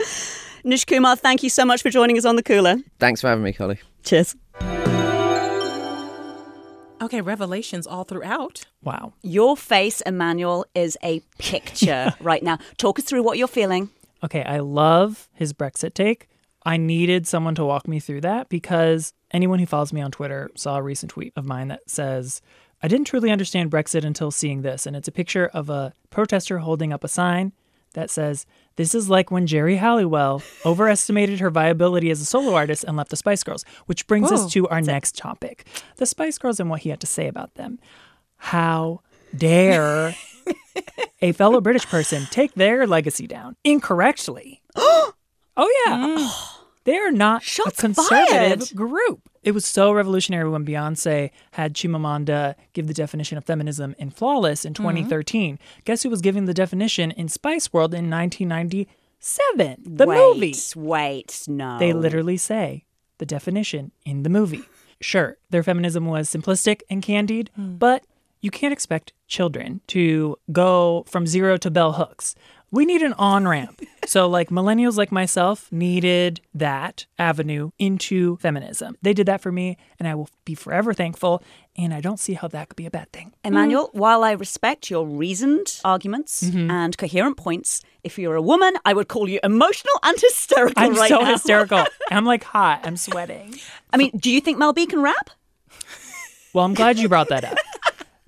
Nish 0.64 0.84
Kumar, 0.84 1.16
thank 1.16 1.42
you 1.42 1.50
so 1.50 1.64
much 1.64 1.82
for 1.82 1.90
joining 1.90 2.18
us 2.18 2.24
on 2.24 2.36
the 2.36 2.42
cooler. 2.42 2.76
Thanks 2.98 3.20
for 3.20 3.28
having 3.28 3.44
me, 3.44 3.52
Carly. 3.52 3.80
Cheers. 4.04 4.36
Okay, 7.12 7.20
revelations 7.20 7.86
all 7.86 8.04
throughout. 8.04 8.64
Wow. 8.82 9.12
Your 9.20 9.54
face, 9.54 10.00
Emmanuel, 10.00 10.64
is 10.74 10.96
a 11.02 11.20
picture 11.36 12.14
right 12.20 12.42
now. 12.42 12.58
Talk 12.78 12.98
us 12.98 13.04
through 13.04 13.22
what 13.22 13.36
you're 13.36 13.48
feeling. 13.48 13.90
Okay, 14.24 14.42
I 14.44 14.60
love 14.60 15.28
his 15.34 15.52
Brexit 15.52 15.92
take. 15.92 16.30
I 16.64 16.78
needed 16.78 17.26
someone 17.26 17.54
to 17.56 17.66
walk 17.66 17.86
me 17.86 18.00
through 18.00 18.22
that 18.22 18.48
because 18.48 19.12
anyone 19.30 19.58
who 19.58 19.66
follows 19.66 19.92
me 19.92 20.00
on 20.00 20.10
Twitter 20.10 20.50
saw 20.56 20.76
a 20.76 20.82
recent 20.82 21.10
tweet 21.10 21.34
of 21.36 21.44
mine 21.44 21.68
that 21.68 21.82
says, 21.86 22.40
I 22.82 22.88
didn't 22.88 23.08
truly 23.08 23.30
understand 23.30 23.70
Brexit 23.70 24.06
until 24.06 24.30
seeing 24.30 24.62
this. 24.62 24.86
And 24.86 24.96
it's 24.96 25.08
a 25.08 25.12
picture 25.12 25.48
of 25.48 25.68
a 25.68 25.92
protester 26.08 26.60
holding 26.60 26.94
up 26.94 27.04
a 27.04 27.08
sign 27.08 27.52
that 27.92 28.10
says, 28.10 28.46
This 28.76 28.94
is 28.94 29.08
like 29.08 29.30
when 29.30 29.46
Geri 29.46 29.76
Halliwell 29.76 30.42
overestimated 30.64 31.40
her 31.40 31.50
viability 31.50 32.10
as 32.10 32.20
a 32.20 32.24
solo 32.24 32.54
artist 32.54 32.84
and 32.84 32.96
left 32.96 33.10
the 33.10 33.16
Spice 33.16 33.42
Girls, 33.42 33.64
which 33.86 34.06
brings 34.06 34.30
Whoa. 34.30 34.36
us 34.36 34.52
to 34.52 34.68
our 34.68 34.80
next 34.80 35.16
topic 35.16 35.66
the 35.96 36.06
Spice 36.06 36.38
Girls 36.38 36.60
and 36.60 36.70
what 36.70 36.80
he 36.80 36.90
had 36.90 37.00
to 37.00 37.06
say 37.06 37.28
about 37.28 37.54
them. 37.54 37.78
How 38.36 39.00
dare 39.36 40.14
a 41.22 41.32
fellow 41.32 41.60
British 41.60 41.86
person 41.86 42.26
take 42.30 42.54
their 42.54 42.86
legacy 42.86 43.26
down 43.26 43.56
incorrectly? 43.64 44.62
oh, 44.76 45.12
yeah. 45.56 46.16
Mm. 46.18 46.48
They're 46.84 47.12
not 47.12 47.42
Shots 47.42 47.78
a 47.78 47.82
conservative 47.82 48.68
fired. 48.68 48.76
group. 48.76 49.28
It 49.42 49.52
was 49.52 49.64
so 49.64 49.92
revolutionary 49.92 50.48
when 50.48 50.64
Beyonce 50.64 51.30
had 51.52 51.74
Chimamanda 51.74 52.54
give 52.72 52.86
the 52.86 52.94
definition 52.94 53.38
of 53.38 53.44
feminism 53.44 53.94
in 53.98 54.10
Flawless 54.10 54.64
in 54.64 54.72
mm-hmm. 54.72 54.82
2013. 54.82 55.58
Guess 55.84 56.02
who 56.02 56.10
was 56.10 56.20
giving 56.20 56.44
the 56.44 56.54
definition 56.54 57.10
in 57.12 57.28
Spice 57.28 57.72
World 57.72 57.92
in 57.94 58.10
1997? 58.10 59.82
The 59.84 60.06
wait, 60.06 60.16
movie. 60.16 60.54
Wait, 60.76 61.44
no. 61.48 61.78
They 61.78 61.92
literally 61.92 62.36
say 62.36 62.84
the 63.18 63.26
definition 63.26 63.92
in 64.04 64.22
the 64.22 64.30
movie. 64.30 64.62
Sure, 65.00 65.36
their 65.50 65.64
feminism 65.64 66.06
was 66.06 66.28
simplistic 66.28 66.82
and 66.88 67.02
candied, 67.02 67.50
hmm. 67.56 67.74
but 67.74 68.04
you 68.40 68.50
can't 68.50 68.72
expect 68.72 69.12
children 69.26 69.80
to 69.88 70.36
go 70.50 71.04
from 71.08 71.26
zero 71.26 71.56
to 71.56 71.70
bell 71.70 71.92
hooks. 71.92 72.34
We 72.72 72.84
need 72.86 73.02
an 73.02 73.12
on 73.14 73.46
ramp. 73.46 73.80
so, 74.06 74.26
like 74.28 74.48
millennials 74.48 74.96
like 74.96 75.12
myself 75.12 75.70
needed 75.70 76.40
that 76.54 77.04
avenue 77.18 77.70
into 77.78 78.38
feminism. 78.38 78.96
They 79.02 79.12
did 79.12 79.26
that 79.26 79.40
for 79.42 79.52
me, 79.52 79.76
and 79.98 80.08
I 80.08 80.14
will 80.14 80.28
be 80.46 80.54
forever 80.54 80.92
thankful. 80.94 81.42
And 81.76 81.92
I 81.94 82.00
don't 82.00 82.18
see 82.18 82.32
how 82.34 82.48
that 82.48 82.68
could 82.70 82.76
be 82.76 82.86
a 82.86 82.90
bad 82.90 83.12
thing. 83.12 83.32
Emmanuel, 83.44 83.90
while 83.92 84.24
I 84.24 84.32
respect 84.32 84.90
your 84.90 85.06
reasoned 85.06 85.80
arguments 85.84 86.42
Mm-hmm. 86.42 86.70
and 86.70 86.96
coherent 86.98 87.36
points, 87.36 87.82
if 88.02 88.18
you're 88.18 88.34
a 88.36 88.42
woman, 88.42 88.74
I 88.84 88.92
would 88.94 89.08
call 89.08 89.28
you 89.28 89.38
emotional 89.44 89.94
and 90.02 90.18
hysterical 90.18 90.82
I'm 90.82 90.94
right 90.94 91.08
so 91.10 91.20
now. 91.20 91.32
hysterical. 91.32 91.84
I'm 92.10 92.24
like 92.24 92.42
hot. 92.44 92.80
I'm 92.84 92.96
sweating. 92.96 93.54
I 93.92 93.96
mean, 93.98 94.10
do 94.18 94.30
you 94.30 94.40
think 94.40 94.58
Mel 94.58 94.72
B 94.72 94.86
can 94.86 95.00
rap? 95.02 95.30
Well, 96.54 96.64
I'm 96.64 96.74
glad 96.74 96.98
you 96.98 97.08
brought 97.08 97.28
that 97.28 97.44
up 97.44 97.56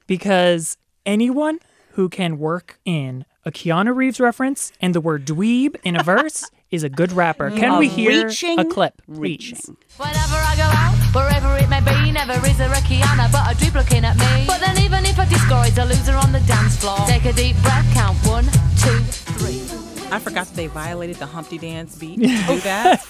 because 0.07 0.77
anyone 1.07 1.59
who 1.93 2.09
can 2.09 2.39
work 2.39 2.79
in 2.85 3.25
a 3.45 3.51
Keanu 3.53 3.95
Reeves 3.95 4.21
reference 4.21 4.73
and 4.81 4.95
the 4.95 5.01
word 5.01 5.27
dweeb 5.27 5.77
in 5.85 5.97
a 5.99 6.03
verse 6.03 6.51
is 6.71 6.83
a 6.83 6.89
good 6.89 7.13
rapper. 7.13 7.51
Can 7.51 7.79
we 7.79 7.87
Are 7.87 7.91
hear 7.91 8.27
reaching, 8.27 8.59
a 8.59 8.65
clip? 8.65 9.01
Reaching. 9.07 9.57
please? 9.57 9.71
Whenever 9.97 10.37
I 10.37 10.55
go 10.57 10.63
out, 10.65 10.95
wherever 11.15 11.57
it 11.63 11.69
may 11.69 11.81
be, 11.81 12.11
never 12.13 12.33
is 12.47 12.59
there 12.59 12.73
a 12.73 12.77
Keanu, 12.77 13.31
but 13.31 13.55
a 13.55 13.59
dude 13.65 13.75
looking 13.75 14.05
at 14.05 14.17
me. 14.17 14.45
But 14.47 14.61
then 14.61 14.79
even 14.79 15.05
if 15.05 15.19
I 15.19 15.27
discourage 15.27 15.77
a 15.79 15.85
loser 15.85 16.15
on 16.17 16.33
the 16.33 16.41
dance 16.41 16.77
floor, 16.79 16.99
take 17.07 17.25
a 17.27 17.33
deep 17.33 17.57
breath, 17.63 17.87
count 17.95 18.17
one, 18.27 18.45
two, 18.45 18.99
three. 19.39 19.61
I 20.11 20.19
forgot 20.19 20.47
that 20.47 20.55
they 20.57 20.67
violated 20.67 21.17
the 21.17 21.27
Humpty 21.27 21.59
Dance 21.59 21.97
beat 21.97 22.17
to 22.21 22.27
do 22.27 22.61
that. 22.61 23.05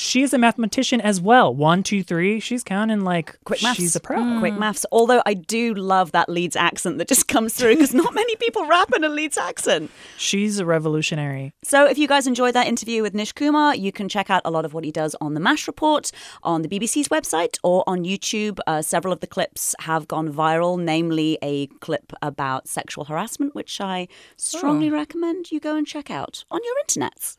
She's 0.00 0.32
a 0.32 0.38
mathematician 0.38 0.98
as 1.02 1.20
well. 1.20 1.54
One, 1.54 1.82
two, 1.82 2.02
three. 2.02 2.40
She's 2.40 2.64
counting 2.64 3.02
like 3.02 3.38
Quick 3.44 3.62
maths. 3.62 3.76
she's 3.76 3.94
a 3.94 4.00
pro. 4.00 4.38
Quick 4.38 4.54
maths. 4.54 4.86
Although 4.90 5.22
I 5.26 5.34
do 5.34 5.74
love 5.74 6.12
that 6.12 6.30
Leeds 6.30 6.56
accent 6.56 6.96
that 6.96 7.06
just 7.06 7.28
comes 7.28 7.52
through 7.52 7.74
because 7.74 7.92
not 7.92 8.14
many 8.14 8.34
people 8.36 8.66
rap 8.66 8.90
in 8.96 9.04
a 9.04 9.10
Leeds 9.10 9.36
accent. 9.36 9.90
She's 10.16 10.58
a 10.58 10.64
revolutionary. 10.64 11.52
So, 11.62 11.86
if 11.86 11.98
you 11.98 12.08
guys 12.08 12.26
enjoyed 12.26 12.54
that 12.54 12.66
interview 12.66 13.02
with 13.02 13.12
Nish 13.14 13.32
Kumar, 13.32 13.76
you 13.76 13.92
can 13.92 14.08
check 14.08 14.30
out 14.30 14.40
a 14.46 14.50
lot 14.50 14.64
of 14.64 14.72
what 14.72 14.84
he 14.84 14.90
does 14.90 15.14
on 15.20 15.34
the 15.34 15.40
MASH 15.40 15.66
report, 15.66 16.10
on 16.42 16.62
the 16.62 16.68
BBC's 16.68 17.08
website, 17.08 17.58
or 17.62 17.84
on 17.86 18.02
YouTube. 18.04 18.58
Uh, 18.66 18.80
several 18.80 19.12
of 19.12 19.20
the 19.20 19.26
clips 19.26 19.74
have 19.80 20.08
gone 20.08 20.32
viral, 20.32 20.80
namely 20.80 21.36
a 21.42 21.66
clip 21.80 22.14
about 22.22 22.68
sexual 22.68 23.04
harassment, 23.04 23.54
which 23.54 23.82
I 23.82 24.08
strongly 24.38 24.88
recommend 24.88 25.52
you 25.52 25.60
go 25.60 25.76
and 25.76 25.86
check 25.86 26.10
out 26.10 26.44
on 26.50 26.60
your 26.64 26.74
internets. 26.86 27.36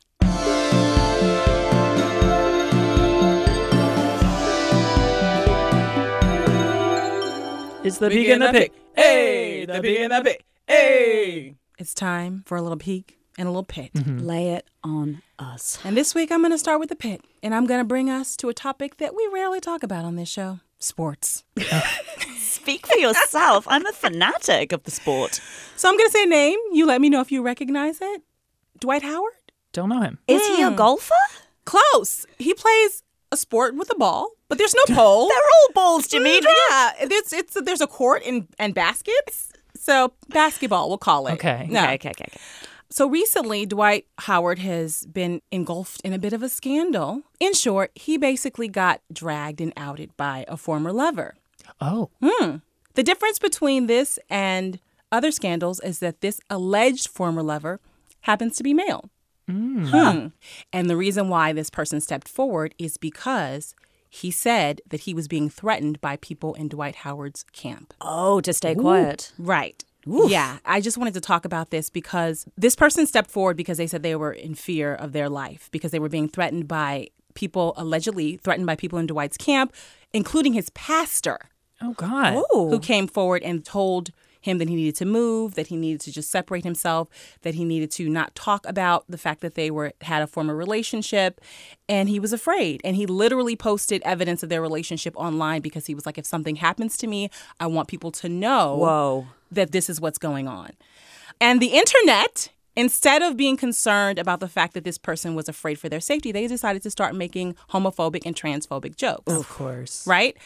It's 7.83 7.97
the 7.97 8.09
pig 8.09 8.29
and 8.29 8.43
the 8.43 8.51
pig. 8.51 8.71
Hey, 8.95 9.65
the 9.65 9.81
pig 9.81 10.01
and 10.01 10.11
the 10.11 10.21
pig. 10.21 10.43
Hey. 10.67 11.55
It's 11.79 11.95
time 11.95 12.43
for 12.45 12.55
a 12.55 12.61
little 12.61 12.77
peak 12.77 13.17
and 13.39 13.47
a 13.47 13.51
little 13.51 13.63
pit. 13.63 13.91
Mm-hmm. 13.95 14.19
Lay 14.19 14.49
it 14.49 14.67
on 14.83 15.23
us. 15.39 15.79
And 15.83 15.97
this 15.97 16.13
week 16.13 16.31
I'm 16.31 16.41
going 16.41 16.51
to 16.51 16.59
start 16.59 16.79
with 16.79 16.89
the 16.89 16.95
pit, 16.95 17.21
and 17.41 17.55
I'm 17.55 17.65
going 17.65 17.79
to 17.79 17.85
bring 17.85 18.07
us 18.07 18.37
to 18.37 18.49
a 18.49 18.53
topic 18.53 18.97
that 18.97 19.15
we 19.15 19.27
rarely 19.33 19.59
talk 19.59 19.81
about 19.81 20.05
on 20.05 20.15
this 20.15 20.29
show 20.29 20.59
sports. 20.77 21.43
Speak 22.37 22.85
for 22.85 22.99
yourself. 22.99 23.65
I'm 23.67 23.85
a 23.87 23.93
fanatic 23.93 24.73
of 24.73 24.83
the 24.83 24.91
sport. 24.91 25.41
So 25.75 25.89
I'm 25.89 25.97
going 25.97 26.07
to 26.07 26.13
say 26.13 26.23
a 26.25 26.27
name. 26.27 26.59
You 26.71 26.85
let 26.85 27.01
me 27.01 27.09
know 27.09 27.21
if 27.21 27.31
you 27.31 27.41
recognize 27.41 27.97
it. 27.99 28.21
Dwight 28.79 29.01
Howard? 29.01 29.33
Don't 29.73 29.89
know 29.89 30.01
him. 30.01 30.19
Is 30.27 30.45
he 30.45 30.61
a 30.61 30.69
hmm. 30.69 30.75
golfer? 30.75 31.15
Close. 31.65 32.27
He 32.37 32.53
plays 32.53 33.01
a 33.31 33.37
sport 33.37 33.75
with 33.75 33.91
a 33.91 33.95
ball, 33.95 34.31
but 34.49 34.57
there's 34.57 34.75
no 34.75 34.83
pole. 34.95 35.27
They're 35.27 35.37
all 35.37 35.73
balls, 35.73 36.07
Demetra. 36.07 36.41
Yeah, 36.69 36.91
it's, 36.99 37.33
it's, 37.33 37.57
there's 37.61 37.81
a 37.81 37.87
court 37.87 38.23
and, 38.25 38.47
and 38.59 38.73
baskets. 38.73 39.51
So 39.75 40.13
basketball, 40.29 40.89
we'll 40.89 40.97
call 40.97 41.27
it. 41.27 41.33
Okay. 41.33 41.67
No. 41.69 41.83
Okay, 41.83 41.93
okay, 41.93 42.09
okay. 42.09 42.25
okay. 42.27 42.39
So 42.89 43.07
recently, 43.07 43.65
Dwight 43.65 44.05
Howard 44.19 44.59
has 44.59 45.05
been 45.05 45.41
engulfed 45.49 46.01
in 46.01 46.11
a 46.11 46.19
bit 46.19 46.33
of 46.33 46.43
a 46.43 46.49
scandal. 46.49 47.23
In 47.39 47.53
short, 47.53 47.91
he 47.95 48.17
basically 48.17 48.67
got 48.67 49.01
dragged 49.11 49.61
and 49.61 49.71
outed 49.77 50.15
by 50.17 50.43
a 50.49 50.57
former 50.57 50.91
lover. 50.91 51.35
Oh. 51.79 52.09
Hmm. 52.21 52.57
The 52.95 53.03
difference 53.03 53.39
between 53.39 53.87
this 53.87 54.19
and 54.29 54.79
other 55.09 55.31
scandals 55.31 55.79
is 55.79 55.99
that 55.99 56.19
this 56.19 56.41
alleged 56.49 57.07
former 57.07 57.41
lover 57.41 57.79
happens 58.21 58.57
to 58.57 58.63
be 58.63 58.73
male. 58.73 59.09
Hmm. 59.47 60.27
And 60.71 60.89
the 60.89 60.97
reason 60.97 61.29
why 61.29 61.53
this 61.53 61.69
person 61.69 61.99
stepped 62.01 62.27
forward 62.27 62.73
is 62.77 62.97
because 62.97 63.75
he 64.09 64.31
said 64.31 64.81
that 64.89 65.01
he 65.01 65.13
was 65.13 65.27
being 65.27 65.49
threatened 65.49 65.99
by 66.01 66.17
people 66.17 66.53
in 66.55 66.67
Dwight 66.67 66.95
Howard's 66.97 67.43
camp. 67.53 67.93
Oh, 68.01 68.41
to 68.41 68.53
stay 68.53 68.75
quiet. 68.75 69.31
Right. 69.37 69.83
Yeah, 70.05 70.57
I 70.65 70.81
just 70.81 70.97
wanted 70.97 71.13
to 71.13 71.21
talk 71.21 71.45
about 71.45 71.69
this 71.69 71.89
because 71.89 72.45
this 72.57 72.75
person 72.75 73.05
stepped 73.05 73.29
forward 73.29 73.55
because 73.55 73.77
they 73.77 73.85
said 73.87 74.01
they 74.01 74.15
were 74.15 74.33
in 74.33 74.55
fear 74.55 74.95
of 74.95 75.11
their 75.13 75.29
life 75.29 75.69
because 75.71 75.91
they 75.91 75.99
were 75.99 76.09
being 76.09 76.27
threatened 76.27 76.67
by 76.67 77.09
people 77.35 77.73
allegedly 77.77 78.37
threatened 78.37 78.65
by 78.65 78.75
people 78.75 78.97
in 78.99 79.05
Dwight's 79.07 79.37
camp, 79.37 79.73
including 80.11 80.53
his 80.53 80.69
pastor, 80.71 81.37
Oh 81.81 81.93
God. 81.93 82.43
who 82.51 82.79
came 82.79 83.07
forward 83.07 83.43
and 83.43 83.63
told 83.63 84.11
him 84.41 84.57
that 84.57 84.67
he 84.67 84.75
needed 84.75 84.95
to 84.95 85.05
move, 85.05 85.55
that 85.55 85.67
he 85.67 85.75
needed 85.75 86.01
to 86.01 86.11
just 86.11 86.29
separate 86.29 86.63
himself, 86.63 87.07
that 87.43 87.55
he 87.55 87.63
needed 87.63 87.91
to 87.91 88.09
not 88.09 88.35
talk 88.35 88.65
about 88.67 89.05
the 89.07 89.17
fact 89.17 89.41
that 89.41 89.55
they 89.55 89.71
were 89.71 89.93
had 90.01 90.21
a 90.21 90.27
former 90.27 90.55
relationship, 90.55 91.39
and 91.87 92.09
he 92.09 92.19
was 92.19 92.33
afraid. 92.33 92.81
And 92.83 92.95
he 92.95 93.05
literally 93.05 93.55
posted 93.55 94.01
evidence 94.03 94.43
of 94.43 94.49
their 94.49 94.61
relationship 94.61 95.15
online 95.15 95.61
because 95.61 95.85
he 95.85 95.95
was 95.95 96.05
like, 96.05 96.17
if 96.17 96.25
something 96.25 96.57
happens 96.57 96.97
to 96.97 97.07
me, 97.07 97.29
I 97.59 97.67
want 97.67 97.87
people 97.87 98.11
to 98.11 98.29
know 98.29 98.75
Whoa. 98.77 99.27
that 99.51 99.71
this 99.71 99.89
is 99.89 100.01
what's 100.01 100.17
going 100.17 100.47
on. 100.47 100.71
And 101.39 101.59
the 101.59 101.67
internet, 101.67 102.49
instead 102.75 103.21
of 103.21 103.35
being 103.35 103.57
concerned 103.57 104.19
about 104.19 104.39
the 104.39 104.47
fact 104.47 104.73
that 104.73 104.83
this 104.83 104.97
person 104.97 105.35
was 105.35 105.49
afraid 105.49 105.79
for 105.79 105.89
their 105.89 105.99
safety, 105.99 106.31
they 106.31 106.47
decided 106.47 106.81
to 106.83 106.91
start 106.91 107.15
making 107.15 107.55
homophobic 107.71 108.21
and 108.25 108.35
transphobic 108.35 108.95
jokes 108.95 109.31
Of 109.33 109.49
course. 109.49 110.05
right? 110.07 110.37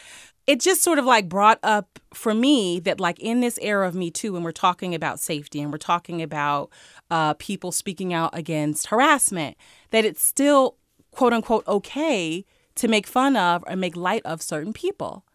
It 0.47 0.59
just 0.59 0.83
sort 0.83 0.99
of 0.99 1.05
like 1.05 1.27
brought 1.27 1.59
up 1.63 1.99
for 2.13 2.33
me 2.33 2.79
that, 2.81 2.99
like, 2.99 3.19
in 3.19 3.39
this 3.39 3.57
era 3.61 3.87
of 3.87 3.95
Me 3.95 4.11
Too, 4.11 4.33
when 4.33 4.43
we're 4.43 4.51
talking 4.51 4.93
about 4.93 5.19
safety 5.19 5.59
and 5.59 5.71
we're 5.71 5.77
talking 5.79 6.21
about 6.21 6.69
uh, 7.09 7.33
people 7.35 7.71
speaking 7.71 8.13
out 8.13 8.37
against 8.37 8.87
harassment, 8.87 9.57
that 9.89 10.05
it's 10.05 10.21
still, 10.21 10.77
quote 11.11 11.33
unquote, 11.33 11.67
okay 11.67 12.45
to 12.75 12.87
make 12.87 13.07
fun 13.07 13.35
of 13.35 13.63
or 13.67 13.75
make 13.75 13.95
light 13.95 14.21
of 14.25 14.41
certain 14.41 14.73
people. 14.73 15.25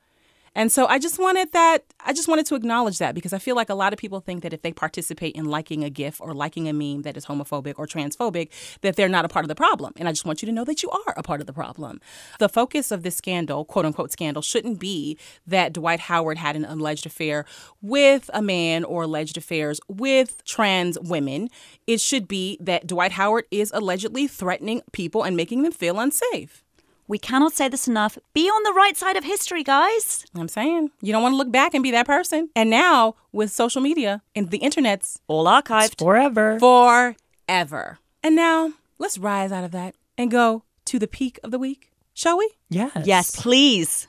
And 0.55 0.73
so 0.73 0.87
I 0.87 0.99
just 0.99 1.19
wanted 1.19 1.53
that, 1.53 1.85
I 2.01 2.13
just 2.13 2.27
wanted 2.27 2.45
to 2.47 2.57
acknowledge 2.57 2.99
that 2.99 3.15
because 3.15 3.33
I 3.33 3.39
feel 3.39 3.55
like 3.55 3.71
a 3.71 3.75
lot 3.75 3.93
of 3.93 3.99
people 3.99 4.21
think 4.21 4.43
that 4.43 4.53
if 4.53 4.63
they 4.63 4.73
participate 4.73 5.37
in 5.37 5.45
liking 5.45 5.85
a 5.85 5.91
GIF 5.91 6.21
or 6.21 6.35
liking 6.35 6.69
a 6.69 6.73
meme 6.73 7.03
that 7.03 7.17
is 7.17 7.27
homophobic 7.27 7.75
or 7.77 7.87
transphobic, 7.87 8.49
that 8.81 8.97
they're 8.97 9.09
not 9.09 9.25
a 9.25 9.29
part 9.29 9.45
of 9.45 9.49
the 9.49 9.55
problem. 9.55 9.93
And 9.97 10.09
I 10.09 10.13
just 10.13 10.25
want 10.25 10.43
you 10.43 10.47
to 10.47 10.53
know 10.53 10.65
that 10.65 10.83
you 10.83 10.91
are 10.91 11.15
a 11.17 11.23
part 11.23 11.41
of 11.41 11.47
the 11.47 11.53
problem. 11.53 12.01
The 12.41 12.49
focus 12.49 12.91
of 12.91 13.05
this 13.05 13.17
scandal, 13.17 13.65
quote 13.65 13.87
unquote 13.87 14.11
scandal, 14.11 14.43
shouldn't 14.43 14.81
be 14.81 15.17
that 15.47 15.73
Dwight 15.73 16.01
Howard 16.01 16.39
had 16.39 16.57
an 16.57 16.65
alleged 16.65 17.07
affair 17.07 17.45
with 17.81 18.29
a 18.35 18.43
man 18.43 18.83
or 18.83 19.05
alleged 19.05 19.37
affairs 19.37 19.81
with 19.87 20.45
trans 20.45 20.99
women. 20.99 21.49
It 21.87 22.01
should 22.01 22.27
be 22.27 22.59
that 22.61 22.89
Dwight 22.89 23.13
Howard 23.13 23.45
is 23.53 23.71
allegedly 23.73 24.27
threatening 24.27 24.83
people 24.93 25.23
and 25.23 25.37
making 25.37 25.63
them 25.63 25.73
feel 25.73 26.01
unsafe. 26.01 26.65
We 27.11 27.19
cannot 27.19 27.53
say 27.53 27.67
this 27.69 27.89
enough. 27.89 28.17
Be 28.35 28.49
on 28.49 28.63
the 28.63 28.73
right 28.73 28.97
side 28.97 29.17
of 29.17 29.25
history, 29.25 29.65
guys. 29.65 30.25
I'm 30.37 30.47
saying 30.47 30.93
you 31.03 31.13
don't 31.13 31.25
want 31.25 31.33
to 31.33 31.37
look 31.39 31.51
back 31.51 31.75
and 31.75 31.83
be 31.83 31.91
that 31.91 32.07
person. 32.07 32.51
And 32.55 32.71
now 32.71 33.17
with 33.33 33.51
social 33.51 33.83
media 33.83 34.23
and 34.37 34.49
the 34.53 34.59
internet's 34.59 35.21
All 35.27 35.47
archived. 35.47 35.99
Forever. 35.99 36.61
forever. 36.61 37.99
And 38.23 38.37
now 38.37 38.75
let's 39.01 39.19
rise 39.19 39.51
out 39.51 39.65
of 39.65 39.73
that 39.73 39.97
and 40.17 40.31
go 40.31 40.63
to 40.85 41.01
the 41.01 41.09
peak 41.09 41.41
of 41.43 41.51
the 41.51 41.59
week, 41.59 41.91
shall 42.15 42.39
we? 42.39 42.49
yes. 42.69 42.93
Yes, 43.05 43.35
please. 43.35 44.07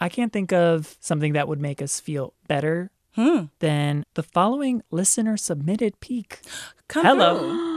I 0.00 0.08
can't 0.08 0.32
think 0.32 0.52
of 0.52 0.96
something 0.98 1.34
that 1.34 1.46
would 1.46 1.60
make 1.60 1.80
us 1.80 2.00
feel 2.00 2.34
better 2.48 2.90
hmm. 3.14 3.44
than 3.60 4.04
the 4.14 4.24
following 4.24 4.82
listener 4.90 5.36
submitted 5.36 6.00
peak. 6.00 6.40
Come 6.88 7.06
Hello. 7.06 7.38
through. 7.38 7.69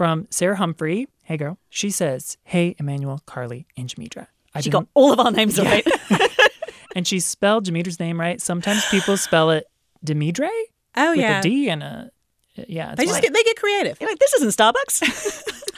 From 0.00 0.28
Sarah 0.30 0.56
Humphrey. 0.56 1.08
Hey, 1.24 1.36
girl. 1.36 1.58
She 1.68 1.90
says, 1.90 2.38
Hey, 2.42 2.74
Emmanuel, 2.78 3.20
Carly, 3.26 3.66
and 3.76 3.86
Jamidra. 3.86 4.28
I 4.54 4.62
She 4.62 4.70
got 4.70 4.86
all 4.94 5.12
of 5.12 5.20
our 5.20 5.30
names 5.30 5.60
right. 5.60 5.86
and 6.96 7.06
she 7.06 7.20
spelled 7.20 7.66
Jamidra's 7.66 8.00
name 8.00 8.18
right. 8.18 8.40
Sometimes 8.40 8.82
people 8.86 9.18
spell 9.18 9.50
it 9.50 9.66
Demidre 10.02 10.48
Oh 10.96 11.10
with 11.10 11.18
yeah. 11.18 11.36
With 11.36 11.44
a 11.44 11.48
D 11.50 11.68
and 11.68 11.82
a. 11.82 12.10
Uh, 12.56 12.62
yeah. 12.66 12.94
They 12.94 13.04
just 13.04 13.20
get 13.20 13.34
they 13.34 13.42
get 13.42 13.58
creative. 13.58 14.00
You're 14.00 14.08
like, 14.08 14.18
this 14.18 14.32
isn't 14.40 14.48
Starbucks. 14.48 15.42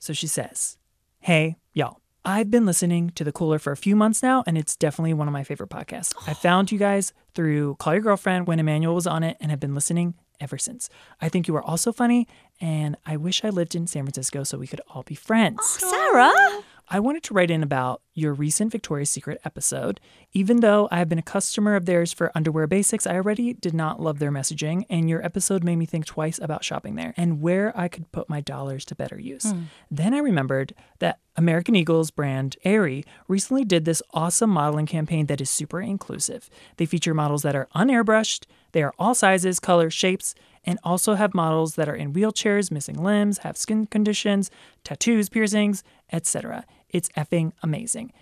So 0.00 0.12
she 0.12 0.26
says, 0.26 0.76
Hey, 1.20 1.54
y'all. 1.72 2.00
I've 2.24 2.50
been 2.50 2.66
listening 2.66 3.10
to 3.10 3.22
The 3.22 3.30
Cooler 3.30 3.60
for 3.60 3.70
a 3.70 3.76
few 3.76 3.94
months 3.94 4.24
now, 4.24 4.42
and 4.44 4.58
it's 4.58 4.74
definitely 4.74 5.14
one 5.14 5.28
of 5.28 5.32
my 5.32 5.44
favorite 5.44 5.70
podcasts. 5.70 6.14
I 6.26 6.34
found 6.48 6.72
you 6.72 6.78
guys 6.78 7.12
through 7.34 7.76
Call 7.76 7.92
Your 7.92 8.02
Girlfriend 8.02 8.48
when 8.48 8.58
Emmanuel 8.58 8.96
was 8.96 9.06
on 9.06 9.22
it 9.22 9.36
and 9.40 9.52
have 9.52 9.60
been 9.60 9.74
listening 9.74 10.14
ever 10.40 10.58
since. 10.58 10.88
I 11.20 11.28
think 11.28 11.48
you 11.48 11.56
are 11.56 11.62
also 11.62 11.92
funny, 11.92 12.26
and 12.60 12.96
I 13.06 13.16
wish 13.16 13.44
I 13.44 13.50
lived 13.50 13.74
in 13.74 13.86
San 13.86 14.04
Francisco 14.04 14.44
so 14.44 14.58
we 14.58 14.66
could 14.66 14.80
all 14.90 15.02
be 15.02 15.14
friends. 15.14 15.78
Oh, 15.82 16.10
Sarah. 16.12 16.64
I 16.92 16.98
wanted 16.98 17.22
to 17.24 17.34
write 17.34 17.52
in 17.52 17.62
about 17.62 18.02
your 18.14 18.34
recent 18.34 18.72
Victoria's 18.72 19.10
Secret 19.10 19.40
episode. 19.44 20.00
Even 20.32 20.58
though 20.58 20.88
I 20.90 20.98
have 20.98 21.08
been 21.08 21.20
a 21.20 21.22
customer 21.22 21.76
of 21.76 21.86
theirs 21.86 22.12
for 22.12 22.32
underwear 22.34 22.66
basics, 22.66 23.06
I 23.06 23.14
already 23.14 23.52
did 23.52 23.74
not 23.74 24.00
love 24.02 24.18
their 24.18 24.32
messaging, 24.32 24.86
and 24.90 25.08
your 25.08 25.24
episode 25.24 25.62
made 25.62 25.76
me 25.76 25.86
think 25.86 26.04
twice 26.04 26.40
about 26.40 26.64
shopping 26.64 26.96
there 26.96 27.14
and 27.16 27.40
where 27.40 27.72
I 27.78 27.86
could 27.86 28.10
put 28.10 28.28
my 28.28 28.40
dollars 28.40 28.84
to 28.86 28.96
better 28.96 29.20
use. 29.20 29.52
Hmm. 29.52 29.62
Then 29.88 30.14
I 30.14 30.18
remembered 30.18 30.74
that 30.98 31.20
American 31.36 31.76
Eagle's 31.76 32.10
brand 32.10 32.56
Aerie 32.64 33.04
recently 33.28 33.64
did 33.64 33.84
this 33.84 34.02
awesome 34.12 34.50
modeling 34.50 34.86
campaign 34.86 35.26
that 35.26 35.40
is 35.40 35.48
super 35.48 35.80
inclusive. 35.80 36.50
They 36.76 36.86
feature 36.86 37.14
models 37.14 37.42
that 37.42 37.54
are 37.54 37.68
unairbrushed, 37.72 38.46
they 38.72 38.82
are 38.82 38.94
all 38.98 39.14
sizes, 39.14 39.60
colors, 39.60 39.94
shapes, 39.94 40.34
and 40.64 40.78
also 40.84 41.14
have 41.14 41.34
models 41.34 41.74
that 41.74 41.88
are 41.88 41.94
in 41.94 42.12
wheelchairs, 42.12 42.70
missing 42.70 43.02
limbs, 43.02 43.38
have 43.38 43.56
skin 43.56 43.86
conditions, 43.86 44.50
tattoos, 44.84 45.28
piercings, 45.28 45.82
etc. 46.12 46.64
It's 46.88 47.08
effing 47.10 47.52
amazing. 47.62 48.12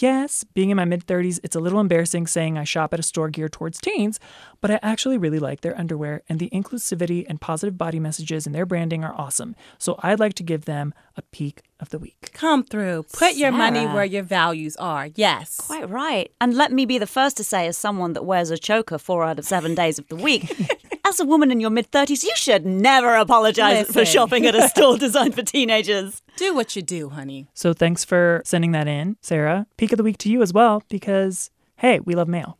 Yes, 0.00 0.44
being 0.44 0.70
in 0.70 0.76
my 0.76 0.84
mid 0.84 1.06
30s, 1.06 1.40
it's 1.42 1.56
a 1.56 1.60
little 1.60 1.80
embarrassing 1.80 2.28
saying 2.28 2.56
I 2.56 2.62
shop 2.62 2.94
at 2.94 3.00
a 3.00 3.02
store 3.02 3.28
geared 3.30 3.52
towards 3.52 3.80
teens, 3.80 4.20
but 4.60 4.70
I 4.70 4.78
actually 4.80 5.18
really 5.18 5.40
like 5.40 5.62
their 5.62 5.76
underwear, 5.76 6.22
and 6.28 6.38
the 6.38 6.48
inclusivity 6.50 7.26
and 7.28 7.40
positive 7.40 7.76
body 7.76 7.98
messages 7.98 8.46
in 8.46 8.52
their 8.52 8.64
branding 8.64 9.02
are 9.02 9.14
awesome. 9.14 9.56
So 9.76 9.98
I'd 10.02 10.20
like 10.20 10.34
to 10.34 10.44
give 10.44 10.66
them 10.66 10.94
a 11.16 11.22
peak 11.22 11.62
of 11.80 11.88
the 11.90 11.98
week. 11.98 12.30
Come 12.32 12.62
through. 12.62 13.06
Put 13.12 13.34
your 13.34 13.50
money 13.50 13.86
where 13.86 14.04
your 14.04 14.22
values 14.22 14.76
are. 14.76 15.08
Yes. 15.16 15.56
Quite 15.56 15.90
right. 15.90 16.30
And 16.40 16.54
let 16.54 16.72
me 16.72 16.86
be 16.86 16.98
the 16.98 17.06
first 17.06 17.36
to 17.38 17.44
say, 17.44 17.66
as 17.66 17.76
someone 17.76 18.12
that 18.12 18.24
wears 18.24 18.50
a 18.50 18.58
choker 18.58 18.98
four 18.98 19.24
out 19.24 19.38
of 19.38 19.44
seven 19.44 19.74
days 19.74 19.98
of 19.98 20.06
the 20.08 20.16
week, 20.16 20.56
as 21.08 21.20
a 21.20 21.24
woman 21.24 21.50
in 21.50 21.58
your 21.60 21.70
mid 21.70 21.90
30s, 21.90 22.22
you 22.22 22.34
should 22.36 22.66
never 22.66 23.16
apologize 23.16 23.90
for 23.90 24.04
shopping 24.04 24.46
at 24.46 24.54
a 24.54 24.68
store 24.68 24.98
designed 24.98 25.34
for 25.34 25.42
teenagers. 25.42 26.22
Do 26.36 26.54
what 26.54 26.76
you 26.76 26.82
do, 26.82 27.08
honey. 27.08 27.48
So 27.54 27.72
thanks 27.72 28.04
for 28.04 28.42
sending 28.44 28.72
that 28.72 28.86
in, 28.86 29.16
Sarah. 29.20 29.66
Peak 29.76 29.92
of 29.92 29.96
the 29.96 30.04
week 30.04 30.18
to 30.18 30.30
you 30.30 30.42
as 30.42 30.52
well, 30.52 30.82
because 30.88 31.50
hey, 31.76 32.00
we 32.00 32.14
love 32.14 32.28
mail. 32.28 32.58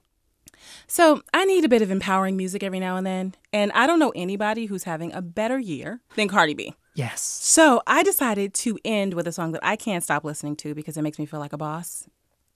So 0.86 1.20
I 1.34 1.44
need 1.44 1.64
a 1.64 1.68
bit 1.68 1.82
of 1.82 1.90
empowering 1.90 2.36
music 2.36 2.62
every 2.62 2.80
now 2.80 2.96
and 2.96 3.06
then. 3.06 3.34
And 3.52 3.70
I 3.72 3.86
don't 3.86 3.98
know 3.98 4.12
anybody 4.16 4.66
who's 4.66 4.84
having 4.84 5.12
a 5.12 5.20
better 5.20 5.58
year 5.58 6.00
than 6.16 6.28
Cardi 6.28 6.54
B. 6.54 6.74
Yes. 6.94 7.20
So 7.20 7.82
I 7.86 8.02
decided 8.02 8.54
to 8.54 8.78
end 8.84 9.14
with 9.14 9.28
a 9.28 9.32
song 9.32 9.52
that 9.52 9.64
I 9.64 9.76
can't 9.76 10.02
stop 10.02 10.24
listening 10.24 10.56
to 10.56 10.74
because 10.74 10.96
it 10.96 11.02
makes 11.02 11.18
me 11.18 11.26
feel 11.26 11.40
like 11.40 11.52
a 11.52 11.58
boss. 11.58 12.08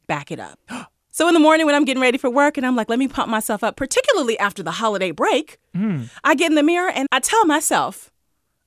Back 0.06 0.30
it 0.32 0.40
up. 0.40 0.58
So 1.14 1.28
in 1.28 1.34
the 1.34 1.40
morning 1.40 1.66
when 1.66 1.74
I'm 1.74 1.84
getting 1.84 2.00
ready 2.00 2.16
for 2.16 2.30
work 2.30 2.56
and 2.56 2.66
I'm 2.66 2.74
like, 2.74 2.88
let 2.88 2.98
me 2.98 3.06
pump 3.06 3.28
myself 3.28 3.62
up, 3.62 3.76
particularly 3.76 4.38
after 4.38 4.62
the 4.62 4.70
holiday 4.70 5.10
break, 5.10 5.58
mm. 5.76 6.08
I 6.24 6.34
get 6.34 6.50
in 6.50 6.54
the 6.54 6.62
mirror 6.62 6.90
and 6.90 7.06
I 7.12 7.20
tell 7.20 7.44
myself, 7.44 8.10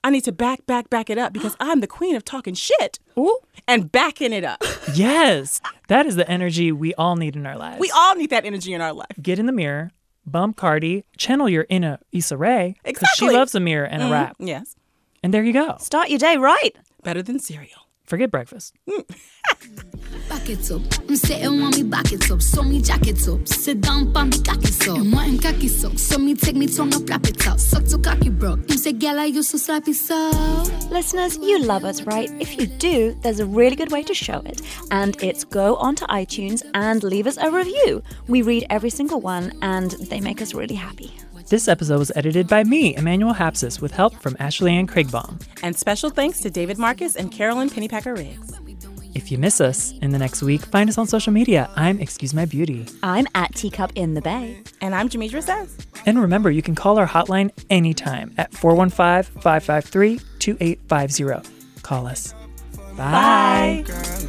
I 0.04 0.12
need 0.12 0.26
to 0.26 0.32
back, 0.32 0.64
back, 0.68 0.92
back 0.92 1.10
it 1.10 1.18
up 1.18 1.34
because 1.34 1.58
I'm 1.60 1.80
the 1.80 1.88
queen 1.88 2.16
of 2.16 2.24
talking 2.24 2.54
shit 2.54 3.00
Ooh. 3.18 3.40
and 3.68 3.92
backing 3.92 4.32
it 4.32 4.46
up. 4.46 4.64
Yes. 4.94 5.62
That 5.88 6.06
is 6.06 6.16
the 6.16 6.30
energy 6.30 6.72
we 6.72 6.94
all 6.94 7.16
need 7.16 7.36
in 7.36 7.48
our 7.48 7.58
lives. 7.58 7.80
We 7.80 7.90
all 7.90 8.16
need 8.16 8.30
that 8.30 8.46
energy 8.46 8.72
in 8.72 8.82
our 8.82 8.94
life. 8.94 9.10
get 9.20 9.40
in 9.40 9.48
the 9.48 9.52
mirror, 9.52 9.92
bump 10.28 10.58
Cardi, 10.58 11.04
channel 11.18 11.50
your 11.50 11.66
inner 11.70 11.98
Issa 12.12 12.38
Rae. 12.38 12.76
Because 12.86 13.10
she 13.16 13.30
loves 13.30 13.56
a 13.56 13.60
mirror 13.60 13.86
and 13.86 14.04
a 14.04 14.06
mm-hmm. 14.06 14.14
rap. 14.14 14.36
Yes. 14.40 14.76
And 15.24 15.34
there 15.34 15.44
you 15.44 15.54
go. 15.54 15.76
Start 15.80 16.10
your 16.10 16.20
day 16.20 16.38
right. 16.38 16.72
Better 17.04 17.24
than 17.24 17.40
cereal. 17.40 17.85
Forget 18.06 18.32
breakfast. 18.32 18.76
Back 20.30 20.50
up. 20.72 20.82
I'm 21.10 21.16
sitting 21.16 21.62
on 21.62 21.72
me 21.72 21.84
back 21.84 22.12
up. 22.32 22.42
So 22.42 22.62
me 22.62 22.82
jacket 22.82 23.28
up. 23.28 23.48
Sit 23.48 23.82
down, 23.82 24.14
pa 24.14 24.26
me 24.26 24.40
cocky 24.42 24.68
so. 24.68 24.96
I'm 24.96 25.12
wanting 25.12 25.40
cocky 25.40 25.68
so. 25.68 25.90
So 25.96 26.18
me 26.18 26.36
take 26.36 26.56
me 26.56 26.68
tongue 26.68 26.94
up, 26.94 27.10
wrap 27.10 27.26
it 27.26 27.48
out. 27.48 27.60
Suck 27.60 27.86
to 27.86 27.98
cocky 27.98 28.30
bro. 28.30 28.58
You 28.68 28.78
say, 28.78 28.94
girl, 28.94 29.20
I 29.20 29.26
used 29.26 29.52
to 29.52 29.60
slap 29.60 29.88
it 29.88 29.96
so. 29.96 30.32
Listeners, 30.92 31.38
you 31.38 31.60
love 31.60 31.84
us, 31.84 32.04
right? 32.04 32.30
If 32.40 32.58
you 32.60 32.68
do, 32.68 33.18
there's 33.22 33.40
a 33.40 33.46
really 33.46 33.76
good 33.76 33.92
way 33.92 34.04
to 34.04 34.14
show 34.14 34.40
it, 34.46 34.62
and 34.92 35.22
it's 35.24 35.44
go 35.44 35.76
onto 35.78 36.06
iTunes 36.06 36.64
and 36.74 37.04
leave 37.04 37.28
us 37.28 37.38
a 37.38 37.50
review. 37.50 38.04
We 38.28 38.42
read 38.44 38.66
every 38.70 38.92
single 38.92 39.22
one, 39.22 39.52
and 39.62 39.92
they 40.10 40.20
make 40.22 40.42
us 40.42 40.54
really 40.54 40.76
happy. 40.76 41.12
This 41.48 41.68
episode 41.68 42.00
was 42.00 42.12
edited 42.16 42.48
by 42.48 42.64
me, 42.64 42.96
Emmanuel 42.96 43.36
Hapsis, 43.36 43.80
with 43.80 43.92
help 43.92 44.16
from 44.16 44.36
Ashley 44.40 44.72
Ann 44.74 44.88
Craigbaum. 44.88 45.40
And 45.62 45.76
special 45.78 46.10
thanks 46.10 46.40
to 46.42 46.50
David 46.50 46.80
Marcus 46.80 47.16
and 47.16 47.32
Carolyn 47.32 47.70
Pennypacker 47.70 48.18
Riggs. 48.18 48.52
If 49.14 49.32
you 49.32 49.38
miss 49.38 49.62
us 49.62 49.92
in 50.02 50.10
the 50.12 50.18
next 50.18 50.42
week, 50.42 50.62
find 50.66 50.90
us 50.90 50.98
on 50.98 51.06
social 51.06 51.32
media. 51.32 51.70
I'm 51.76 52.00
Excuse 52.00 52.34
My 52.34 52.46
Beauty. 52.46 52.88
I'm 53.04 53.28
at 53.36 53.54
Teacup 53.54 53.92
in 53.94 54.16
the 54.16 54.22
Bay. 54.22 54.60
And 54.82 54.96
I'm 54.96 55.08
Jamidra 55.08 55.44
Says. 55.44 55.78
And 56.08 56.20
remember, 56.20 56.50
you 56.50 56.64
can 56.64 56.74
call 56.74 56.98
our 56.98 57.08
hotline 57.08 57.52
anytime 57.70 58.34
at 58.40 58.52
415 58.52 59.40
553 59.42 60.20
2850. 60.40 61.82
Call 61.84 62.08
us. 62.08 62.34
Bye. 62.98 63.84
Bye. 63.88 64.26